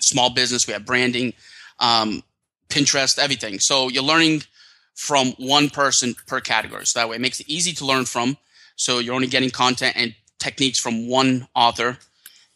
[0.00, 0.66] small business.
[0.66, 1.32] We have branding,
[1.80, 2.22] um,
[2.68, 3.58] Pinterest, everything.
[3.58, 4.42] So you're learning
[4.94, 6.86] from one person per category.
[6.86, 8.36] So that way it makes it easy to learn from.
[8.80, 11.98] So you're only getting content and techniques from one author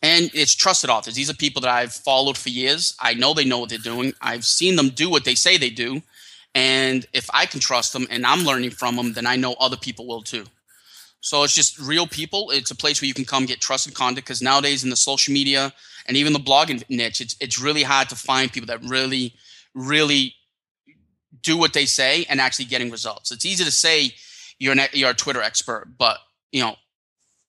[0.00, 1.14] and it's trusted authors.
[1.14, 2.96] These are people that I've followed for years.
[2.98, 4.14] I know they know what they're doing.
[4.22, 6.00] I've seen them do what they say they do.
[6.54, 9.76] And if I can trust them and I'm learning from them, then I know other
[9.76, 10.46] people will too.
[11.20, 12.50] So it's just real people.
[12.52, 15.34] It's a place where you can come get trusted content because nowadays in the social
[15.34, 15.74] media
[16.06, 19.34] and even the blogging niche, it's it's really hard to find people that really,
[19.74, 20.36] really
[21.42, 23.30] do what they say and actually getting results.
[23.30, 24.14] It's easy to say
[24.64, 26.18] you're an, you're a Twitter expert, but
[26.50, 26.76] you know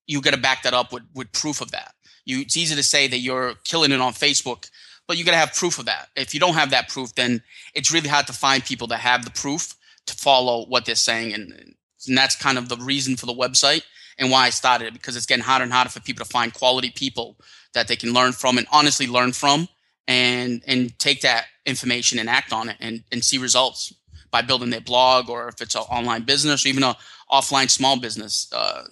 [0.05, 1.93] you got to back that up with with proof of that.
[2.25, 4.69] You, it's easy to say that you're killing it on Facebook,
[5.07, 6.09] but you got to have proof of that.
[6.17, 7.41] If you don't have that proof, then
[7.73, 9.75] it's really hard to find people that have the proof
[10.07, 11.75] to follow what they're saying, and
[12.07, 13.83] and that's kind of the reason for the website
[14.17, 16.53] and why I started it because it's getting harder and harder for people to find
[16.53, 17.37] quality people
[17.73, 19.69] that they can learn from and honestly learn from
[20.07, 23.93] and and take that information and act on it and, and see results
[24.35, 26.95] by building their blog or if it's an online business or even an
[27.31, 28.51] offline small business.
[28.51, 28.83] Uh,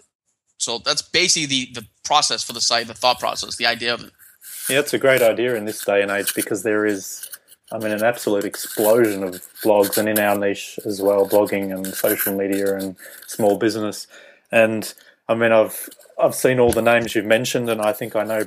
[0.58, 4.06] so that's basically the, the process for the site, the thought process, the idea of
[4.06, 4.14] it.
[4.70, 7.30] Yeah, it's a great idea in this day and age because there is,
[7.74, 11.86] I mean, an absolute explosion of blogs and in our niche as well, blogging and
[11.88, 12.96] social media and
[13.28, 14.08] small business.
[14.50, 14.94] And
[15.28, 18.46] I mean, I've I've seen all the names you've mentioned, and I think I know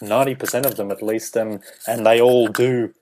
[0.00, 2.94] ninety percent of them at least, and and they all do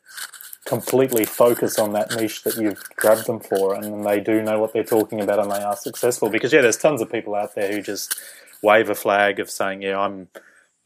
[0.68, 4.72] completely focus on that niche that you've grabbed them for, and they do know what
[4.72, 6.28] they're talking about, and they are successful.
[6.28, 8.20] Because yeah, there's tons of people out there who just
[8.62, 10.28] wave a flag of saying, yeah, I'm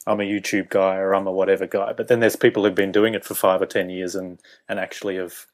[0.07, 1.93] I'm a YouTube guy or I'm a whatever guy.
[1.93, 4.79] But then there's people who've been doing it for five or ten years and and
[4.79, 5.47] actually have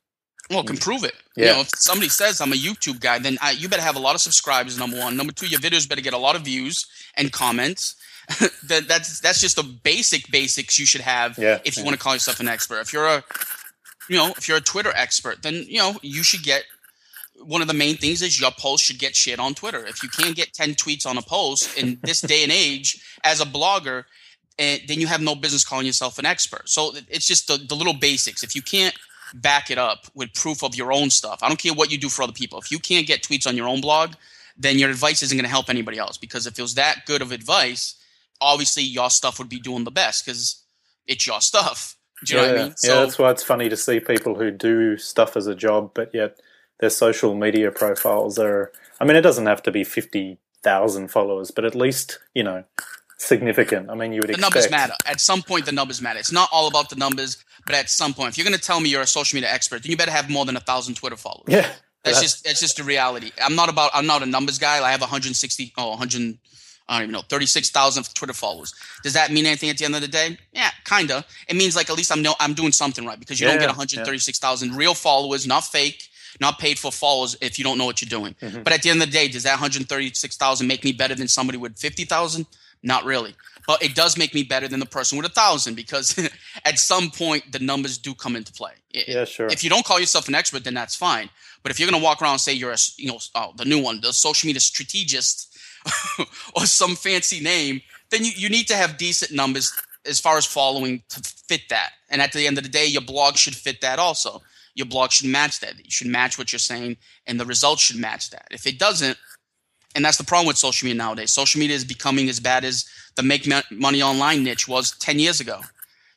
[0.51, 1.15] well can prove it.
[1.37, 1.47] Yeah.
[1.47, 4.01] You know, if somebody says I'm a YouTube guy, then I, you better have a
[4.01, 4.79] lot of subscribers.
[4.79, 7.97] Number one, number two, your videos better get a lot of views and comments.
[8.65, 11.87] that, that's that's just the basic basics you should have yeah, if you yeah.
[11.87, 12.81] want to call yourself an expert.
[12.81, 13.25] If you're a
[14.09, 16.65] you know if you're a Twitter expert, then you know you should get
[17.43, 19.85] one of the main things is your post should get shit on Twitter.
[19.87, 23.41] If you can't get 10 tweets on a post in this day and age as
[23.41, 24.05] a blogger,
[24.59, 26.69] and eh, then you have no business calling yourself an expert.
[26.69, 28.43] So it's just the, the little basics.
[28.43, 28.95] If you can't
[29.35, 32.09] back it up with proof of your own stuff, I don't care what you do
[32.09, 32.59] for other people.
[32.59, 34.15] If you can't get tweets on your own blog,
[34.57, 36.19] then your advice isn't going to help anybody else.
[36.19, 37.95] Because if it was that good of advice,
[38.41, 40.65] obviously your stuff would be doing the best because
[41.07, 41.95] it's your stuff.
[42.25, 42.75] Do you yeah, know what I mean?
[42.83, 46.11] yeah, that's why it's funny to see people who do stuff as a job, but
[46.13, 46.41] yet
[46.81, 48.73] their social media profiles are.
[49.01, 52.65] I mean, it doesn't have to be fifty thousand followers, but at least you know
[53.19, 53.91] significant.
[53.91, 54.73] I mean, you would expect the expect.
[54.73, 54.97] numbers matter.
[55.07, 56.19] At some point, the numbers matter.
[56.19, 58.81] It's not all about the numbers, but at some point, if you're going to tell
[58.81, 61.17] me you're a social media expert, then you better have more than a thousand Twitter
[61.17, 61.45] followers.
[61.49, 61.71] Yeah,
[62.05, 63.31] that's, just that's just the reality.
[63.43, 63.91] I'm not about.
[63.95, 64.83] I'm not a numbers guy.
[64.85, 65.73] I have 160.
[65.77, 66.39] Oh, 100.
[66.89, 68.75] I don't even know, 36,000 Twitter followers.
[69.03, 70.39] Does that mean anything at the end of the day?
[70.53, 71.25] Yeah, kind of.
[71.47, 73.61] It means like at least I'm no, I'm doing something right because you yeah, don't
[73.61, 74.77] get 136,000 yeah.
[74.77, 76.09] real followers, not fake,
[76.41, 78.35] not paid for followers if you don't know what you're doing.
[78.41, 78.63] Mm-hmm.
[78.63, 81.59] But at the end of the day, does that 136,000 make me better than somebody
[81.59, 82.47] with 50,000?
[82.83, 83.35] Not really.
[83.67, 86.19] But it does make me better than the person with a thousand because
[86.65, 88.73] at some point the numbers do come into play.
[88.93, 89.49] Yeah, sure.
[89.49, 91.29] If you don't call yourself an expert, then that's fine.
[91.63, 93.65] But if you're going to walk around and say you're a, you know, oh, the
[93.65, 95.48] new one, the social media strategist,
[96.57, 97.81] or some fancy name,
[98.11, 99.73] then you, you need to have decent numbers
[100.07, 101.91] as far as following to fit that.
[102.09, 104.43] And at the end of the day, your blog should fit that also.
[104.75, 105.77] Your blog should match that.
[105.77, 108.47] You should match what you're saying, and the results should match that.
[108.51, 109.19] If it doesn't,
[109.95, 111.33] and that's the problem with social media nowadays.
[111.33, 112.85] Social media is becoming as bad as
[113.17, 115.61] the make money online niche was 10 years ago.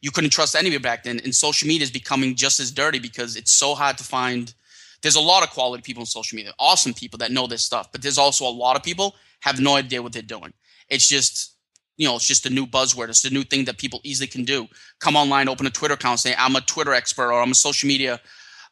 [0.01, 3.35] You couldn't trust anybody back then, and social media is becoming just as dirty because
[3.35, 4.53] it's so hard to find.
[5.01, 7.91] There's a lot of quality people in social media, awesome people that know this stuff,
[7.91, 10.53] but there's also a lot of people have no idea what they're doing.
[10.89, 11.55] It's just,
[11.97, 13.09] you know, it's just a new buzzword.
[13.09, 14.67] It's a new thing that people easily can do.
[14.99, 17.87] Come online, open a Twitter account, say I'm a Twitter expert or I'm a social
[17.87, 18.19] media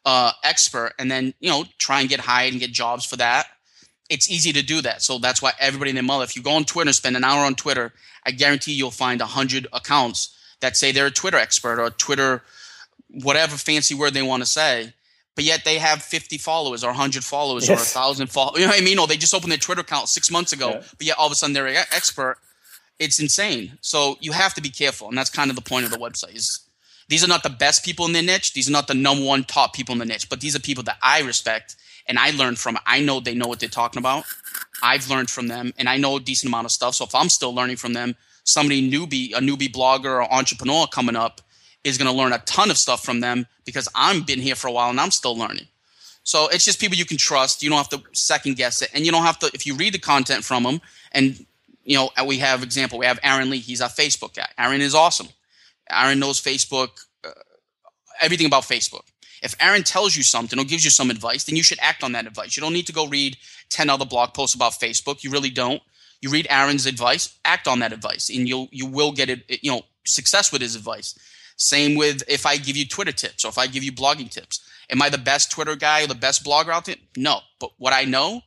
[0.04, 3.46] uh, expert, and then you know try and get hired and get jobs for that.
[4.08, 5.02] It's easy to do that.
[5.02, 7.24] So that's why everybody in their mother, if you go on Twitter and spend an
[7.24, 7.92] hour on Twitter,
[8.24, 11.90] I guarantee you'll find a hundred accounts that say they're a Twitter expert or a
[11.90, 12.42] Twitter,
[13.08, 14.94] whatever fancy word they want to say
[15.34, 17.96] but yet they have 50 followers or 100 followers yes.
[17.96, 18.60] or 1,000 followers.
[18.60, 18.98] You know what I mean?
[18.98, 20.82] Or they just opened their Twitter account six months ago, yeah.
[20.98, 22.38] but yet all of a sudden they're an expert.
[22.98, 23.78] It's insane.
[23.80, 25.08] So you have to be careful.
[25.08, 26.60] And that's kind of the point of the website is
[27.08, 28.52] these are not the best people in their niche.
[28.52, 30.84] These are not the number one top people in the niche, but these are people
[30.84, 31.76] that I respect
[32.06, 32.78] and I learn from.
[32.86, 34.24] I know they know what they're talking about.
[34.82, 36.94] I've learned from them and I know a decent amount of stuff.
[36.94, 41.16] So if I'm still learning from them, somebody newbie, a newbie blogger or entrepreneur coming
[41.16, 41.40] up
[41.84, 44.68] is going to learn a ton of stuff from them because I'm been here for
[44.68, 45.66] a while and I'm still learning.
[46.22, 47.62] So it's just people you can trust.
[47.62, 49.94] You don't have to second guess it, and you don't have to if you read
[49.94, 50.80] the content from them.
[51.12, 51.46] And
[51.84, 52.98] you know, we have example.
[52.98, 53.58] We have Aaron Lee.
[53.58, 54.48] He's our Facebook guy.
[54.58, 55.28] Aaron is awesome.
[55.90, 57.30] Aaron knows Facebook, uh,
[58.20, 59.02] everything about Facebook.
[59.42, 62.12] If Aaron tells you something or gives you some advice, then you should act on
[62.12, 62.56] that advice.
[62.56, 63.38] You don't need to go read
[63.70, 65.24] 10 other blog posts about Facebook.
[65.24, 65.82] You really don't.
[66.20, 69.70] You read Aaron's advice, act on that advice, and you'll you will get it, you
[69.70, 71.18] know, success with his advice.
[71.60, 74.66] Same with if I give you Twitter tips or if I give you blogging tips.
[74.90, 76.96] Am I the best Twitter guy or the best blogger out there?
[77.18, 77.40] No.
[77.60, 78.40] But what I know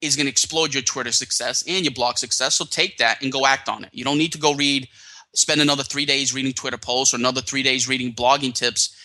[0.00, 2.54] is going to explode your Twitter success and your blog success.
[2.54, 3.90] So take that and go act on it.
[3.92, 4.88] You don't need to go read,
[5.34, 8.96] spend another three days reading Twitter posts or another three days reading blogging tips.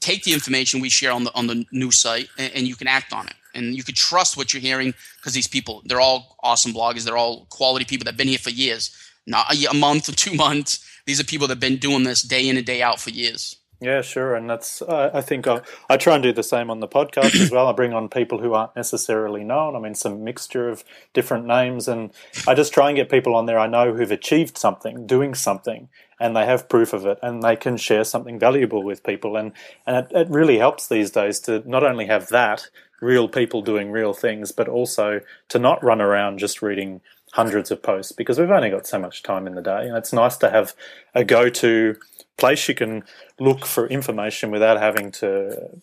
[0.00, 2.88] Take the information we share on the on the new site and, and you can
[2.88, 3.34] act on it.
[3.54, 7.04] And you can trust what you're hearing because these people, they're all awesome bloggers.
[7.04, 8.90] They're all quality people that have been here for years,
[9.28, 12.22] not a, a month or two months these are people that have been doing this
[12.22, 13.56] day in and day out for years.
[13.80, 16.80] Yeah, sure, and that's uh, I think I, I, try and do the same on
[16.80, 17.66] the podcast as well.
[17.66, 19.76] I bring on people who aren't necessarily known.
[19.76, 22.10] I mean, some mixture of different names, and
[22.46, 25.88] I just try and get people on there I know who've achieved something, doing something,
[26.18, 29.52] and they have proof of it, and they can share something valuable with people, and
[29.86, 32.68] and it, it really helps these days to not only have that
[33.02, 37.02] real people doing real things, but also to not run around just reading
[37.34, 39.88] hundreds of posts because we've only got so much time in the day.
[39.88, 40.72] And it's nice to have
[41.16, 41.96] a go to
[42.38, 43.02] place you can
[43.40, 45.80] look for information without having to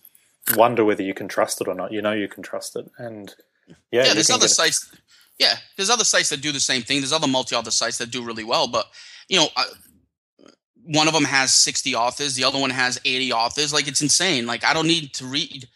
[0.55, 1.91] wonder whether you can trust it or not.
[1.91, 2.89] You know you can trust it.
[2.97, 3.35] And
[3.91, 4.89] yeah, yeah there's other sites.
[5.39, 7.01] Yeah, there's other sites that do the same thing.
[7.01, 8.69] There's other multi author sites that do really well.
[8.69, 8.85] But,
[9.27, 9.65] you know, uh,
[10.85, 13.73] one of them has 60 authors, the other one has 80 authors.
[13.73, 14.45] Like, it's insane.
[14.45, 15.67] Like, I don't need to read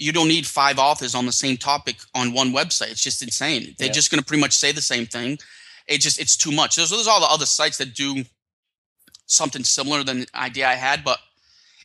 [0.00, 2.90] you don't need five authors on the same topic on one website.
[2.90, 3.74] It's just insane.
[3.78, 3.92] They're yeah.
[3.92, 5.38] just going to pretty much say the same thing.
[5.86, 6.76] It just it's too much.
[6.76, 8.24] There's, there's all the other sites that do
[9.26, 11.18] something similar than the idea I had, but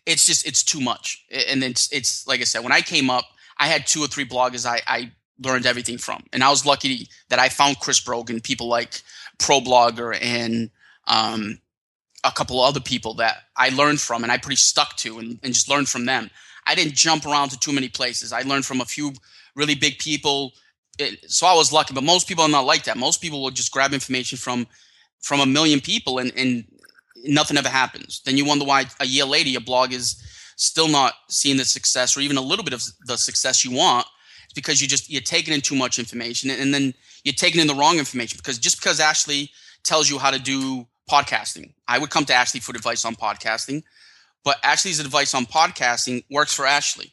[0.06, 1.26] it's just it's too much.
[1.30, 3.26] And it's it's like I said, when I came up,
[3.58, 5.12] I had two or three bloggers I, I
[5.42, 9.02] learned everything from, and I was lucky that I found Chris Brogan, people like
[9.40, 10.70] Pro Blogger, and
[11.08, 11.60] um,
[12.24, 15.54] a couple other people that I learned from, and I pretty stuck to, and, and
[15.54, 16.30] just learned from them.
[16.66, 18.34] I didn't jump around to too many places.
[18.34, 19.14] I learned from a few
[19.56, 20.54] really big people.
[20.98, 22.98] It, so I was lucky, but most people are not like that.
[22.98, 24.68] Most people will just grab information from
[25.22, 26.66] from a million people and, and
[27.24, 28.22] nothing ever happens.
[28.26, 30.22] Then you wonder why a year later your blog is
[30.56, 34.06] still not seeing the success or even a little bit of the success you want.
[34.44, 36.94] It's because you just you're taking in too much information and then
[37.24, 39.52] you're taking in the wrong information because just because Ashley
[39.84, 43.84] tells you how to do podcasting, I would come to Ashley for advice on podcasting
[44.46, 47.12] but Ashley's advice on podcasting works for Ashley.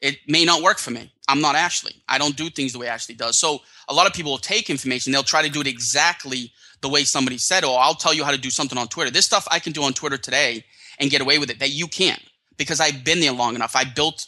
[0.00, 1.12] It may not work for me.
[1.28, 1.92] I'm not Ashley.
[2.08, 3.36] I don't do things the way Ashley does.
[3.36, 6.88] So a lot of people will take information, they'll try to do it exactly the
[6.88, 9.10] way somebody said, oh, I'll tell you how to do something on Twitter.
[9.10, 10.64] This stuff I can do on Twitter today
[11.00, 12.22] and get away with it that you can't
[12.56, 13.74] because I've been there long enough.
[13.74, 14.26] I built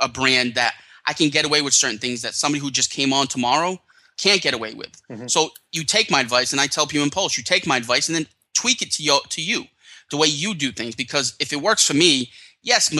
[0.00, 0.74] a, brand that
[1.06, 3.80] I can get away with certain things that somebody who just came on tomorrow
[4.18, 5.00] can't get away with.
[5.08, 5.28] Mm-hmm.
[5.28, 8.08] So you take my advice, and I tell people in Pulse, you take my advice
[8.08, 9.66] and then tweak it to you, to you
[10.12, 10.94] the way you do things.
[10.94, 12.30] Because if it works for me,
[12.62, 12.94] yes,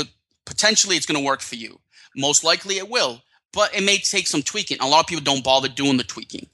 [0.44, 1.78] potentially it's going to work for you.
[2.16, 4.78] Most likely it will, but it may take some tweaking.
[4.80, 6.48] A lot of people don't bother doing the tweaking.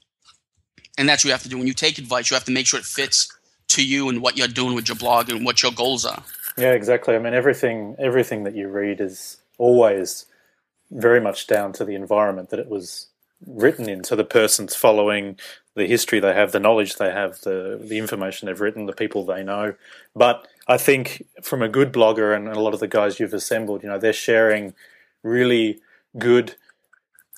[0.97, 1.57] And that's what you have to do.
[1.57, 3.35] When you take advice, you have to make sure it fits
[3.69, 6.23] to you and what you're doing with your blog and what your goals are.
[6.57, 7.15] Yeah, exactly.
[7.15, 10.25] I mean, everything everything that you read is always
[10.91, 13.07] very much down to the environment that it was
[13.45, 14.03] written in.
[14.03, 15.37] So the person's following
[15.79, 19.25] the history they have, the knowledge they have, the the information they've written, the people
[19.25, 19.73] they know.
[20.15, 23.81] But I think from a good blogger and a lot of the guys you've assembled,
[23.81, 24.75] you know, they're sharing
[25.23, 25.79] really
[26.17, 26.55] good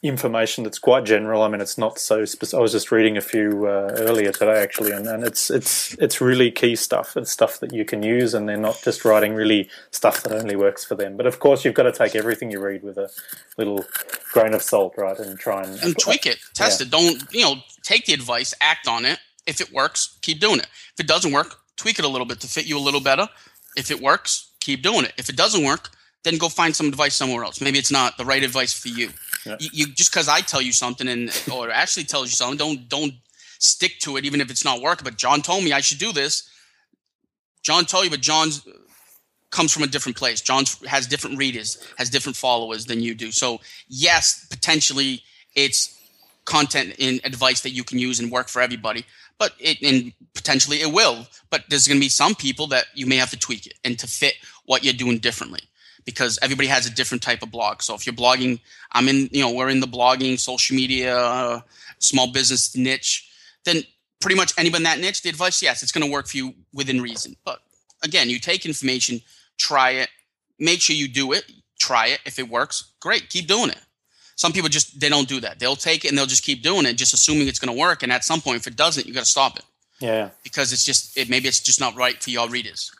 [0.03, 1.43] information that's quite general.
[1.43, 2.25] I mean, it's not so.
[2.25, 2.57] Specific.
[2.57, 6.19] I was just reading a few uh, earlier today, actually, and, and it's it's it's
[6.19, 7.15] really key stuff.
[7.15, 10.55] It's stuff that you can use, and they're not just writing really stuff that only
[10.55, 11.17] works for them.
[11.17, 13.09] But of course, you've got to take everything you read with a
[13.57, 13.85] little
[14.33, 16.87] grain of salt, right, and try and and tweak it, test yeah.
[16.87, 16.91] it.
[16.91, 17.55] Don't you know?
[17.83, 19.19] Take the advice, act on it.
[19.47, 20.67] If it works, keep doing it.
[20.93, 23.27] If it doesn't work, tweak it a little bit to fit you a little better.
[23.75, 25.13] If it works, keep doing it.
[25.17, 25.89] If it doesn't work,
[26.23, 27.61] then go find some advice somewhere else.
[27.61, 29.09] Maybe it's not the right advice for you.
[29.45, 29.57] Yeah.
[29.59, 32.89] You, you, just because I tell you something and or Ashley tells you something, don't
[32.89, 33.13] don't
[33.59, 35.03] stick to it even if it's not working.
[35.03, 36.49] But John told me I should do this.
[37.63, 38.71] John told you, but John's uh,
[39.49, 40.41] comes from a different place.
[40.41, 43.31] John has different readers, has different followers than you do.
[43.31, 45.23] So yes, potentially
[45.55, 45.97] it's
[46.45, 49.05] content and advice that you can use and work for everybody.
[49.39, 51.25] But it and potentially it will.
[51.49, 53.97] But there's going to be some people that you may have to tweak it and
[53.97, 55.61] to fit what you're doing differently
[56.05, 57.81] because everybody has a different type of blog.
[57.81, 58.59] So if you're blogging,
[58.91, 61.61] I'm in, you know, we're in the blogging, social media, uh,
[61.99, 63.29] small business niche,
[63.65, 63.83] then
[64.19, 66.53] pretty much anybody in that niche, the advice, yes, it's going to work for you
[66.73, 67.35] within reason.
[67.43, 67.59] But
[68.03, 69.21] again, you take information,
[69.57, 70.09] try it,
[70.59, 71.43] make sure you do it,
[71.79, 72.19] try it.
[72.25, 73.79] If it works, great, keep doing it.
[74.35, 75.59] Some people just they don't do that.
[75.59, 78.01] They'll take it and they'll just keep doing it, just assuming it's going to work.
[78.01, 79.65] And at some point, if it doesn't, you got to stop it.
[79.99, 80.29] Yeah.
[80.43, 82.91] Because it's just it maybe it's just not right for your readers.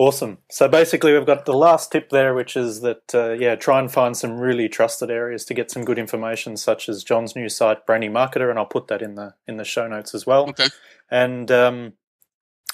[0.00, 0.38] Awesome.
[0.50, 3.92] So basically, we've got the last tip there, which is that uh, yeah, try and
[3.92, 7.84] find some really trusted areas to get some good information, such as John's new site,
[7.84, 10.48] Brainy Marketer, and I'll put that in the in the show notes as well.
[10.48, 10.68] Okay.
[11.10, 11.92] And um,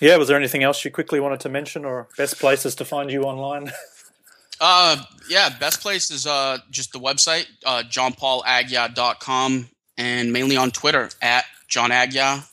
[0.01, 3.11] yeah, was there anything else you quickly wanted to mention, or best places to find
[3.11, 3.72] you online?
[4.61, 4.97] uh,
[5.29, 9.68] yeah, best place is uh just the website, uh, johnpaulaguiar.com,
[9.99, 12.49] and mainly on Twitter at John Aguiar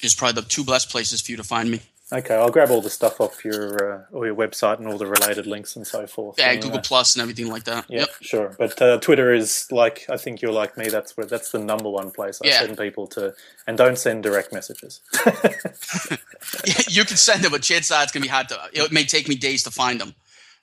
[0.00, 1.82] is probably the two best places for you to find me.
[2.12, 5.06] Okay, I'll grab all the stuff off your uh, or your website and all the
[5.06, 6.38] related links and so forth.
[6.38, 7.86] Yeah, Google Plus and everything like that.
[7.88, 8.08] Yeah, yep.
[8.20, 8.54] sure.
[8.58, 10.88] But uh, Twitter is like I think you're like me.
[10.88, 12.60] That's where that's the number one place I yeah.
[12.60, 13.34] send people to,
[13.66, 15.00] and don't send direct messages.
[15.24, 15.32] yeah,
[16.88, 18.58] you can send them, but chances are it's gonna be hard to.
[18.74, 20.14] It may take me days to find them.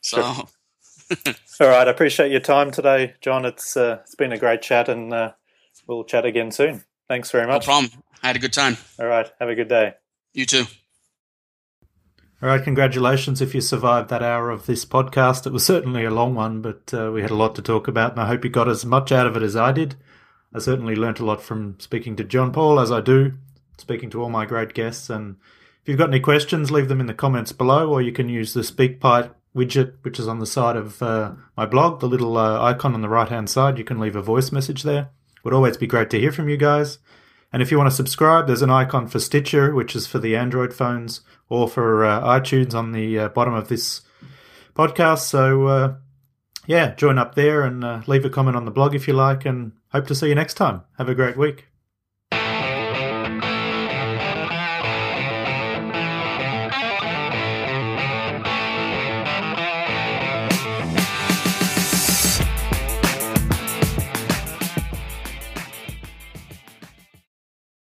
[0.01, 0.21] So.
[0.21, 0.47] Sure.
[1.59, 3.45] all right, I appreciate your time today, John.
[3.45, 5.31] It's uh, it's been a great chat, and uh,
[5.87, 6.83] we'll chat again soon.
[7.09, 7.63] Thanks very much.
[7.63, 8.03] No problem.
[8.21, 8.77] I had a good time.
[8.99, 9.95] All right, have a good day.
[10.33, 10.65] You too.
[12.43, 15.45] All right, congratulations if you survived that hour of this podcast.
[15.45, 18.13] It was certainly a long one, but uh, we had a lot to talk about,
[18.13, 19.93] and I hope you got as much out of it as I did.
[20.51, 23.33] I certainly learnt a lot from speaking to John Paul, as I do,
[23.77, 25.07] speaking to all my great guests.
[25.07, 25.35] And
[25.83, 28.55] if you've got any questions, leave them in the comments below, or you can use
[28.55, 32.59] the SpeakPipe widget, which is on the side of uh, my blog, the little uh,
[32.59, 33.77] icon on the right hand side.
[33.77, 35.09] You can leave a voice message there.
[35.43, 36.97] Would always be great to hear from you guys.
[37.53, 40.35] And if you want to subscribe, there's an icon for Stitcher, which is for the
[40.35, 41.21] Android phones,
[41.51, 44.01] or for uh, iTunes on the uh, bottom of this
[44.73, 45.19] podcast.
[45.19, 45.95] So, uh,
[46.65, 49.45] yeah, join up there and uh, leave a comment on the blog if you like,
[49.45, 50.83] and hope to see you next time.
[50.97, 51.70] Have a great week.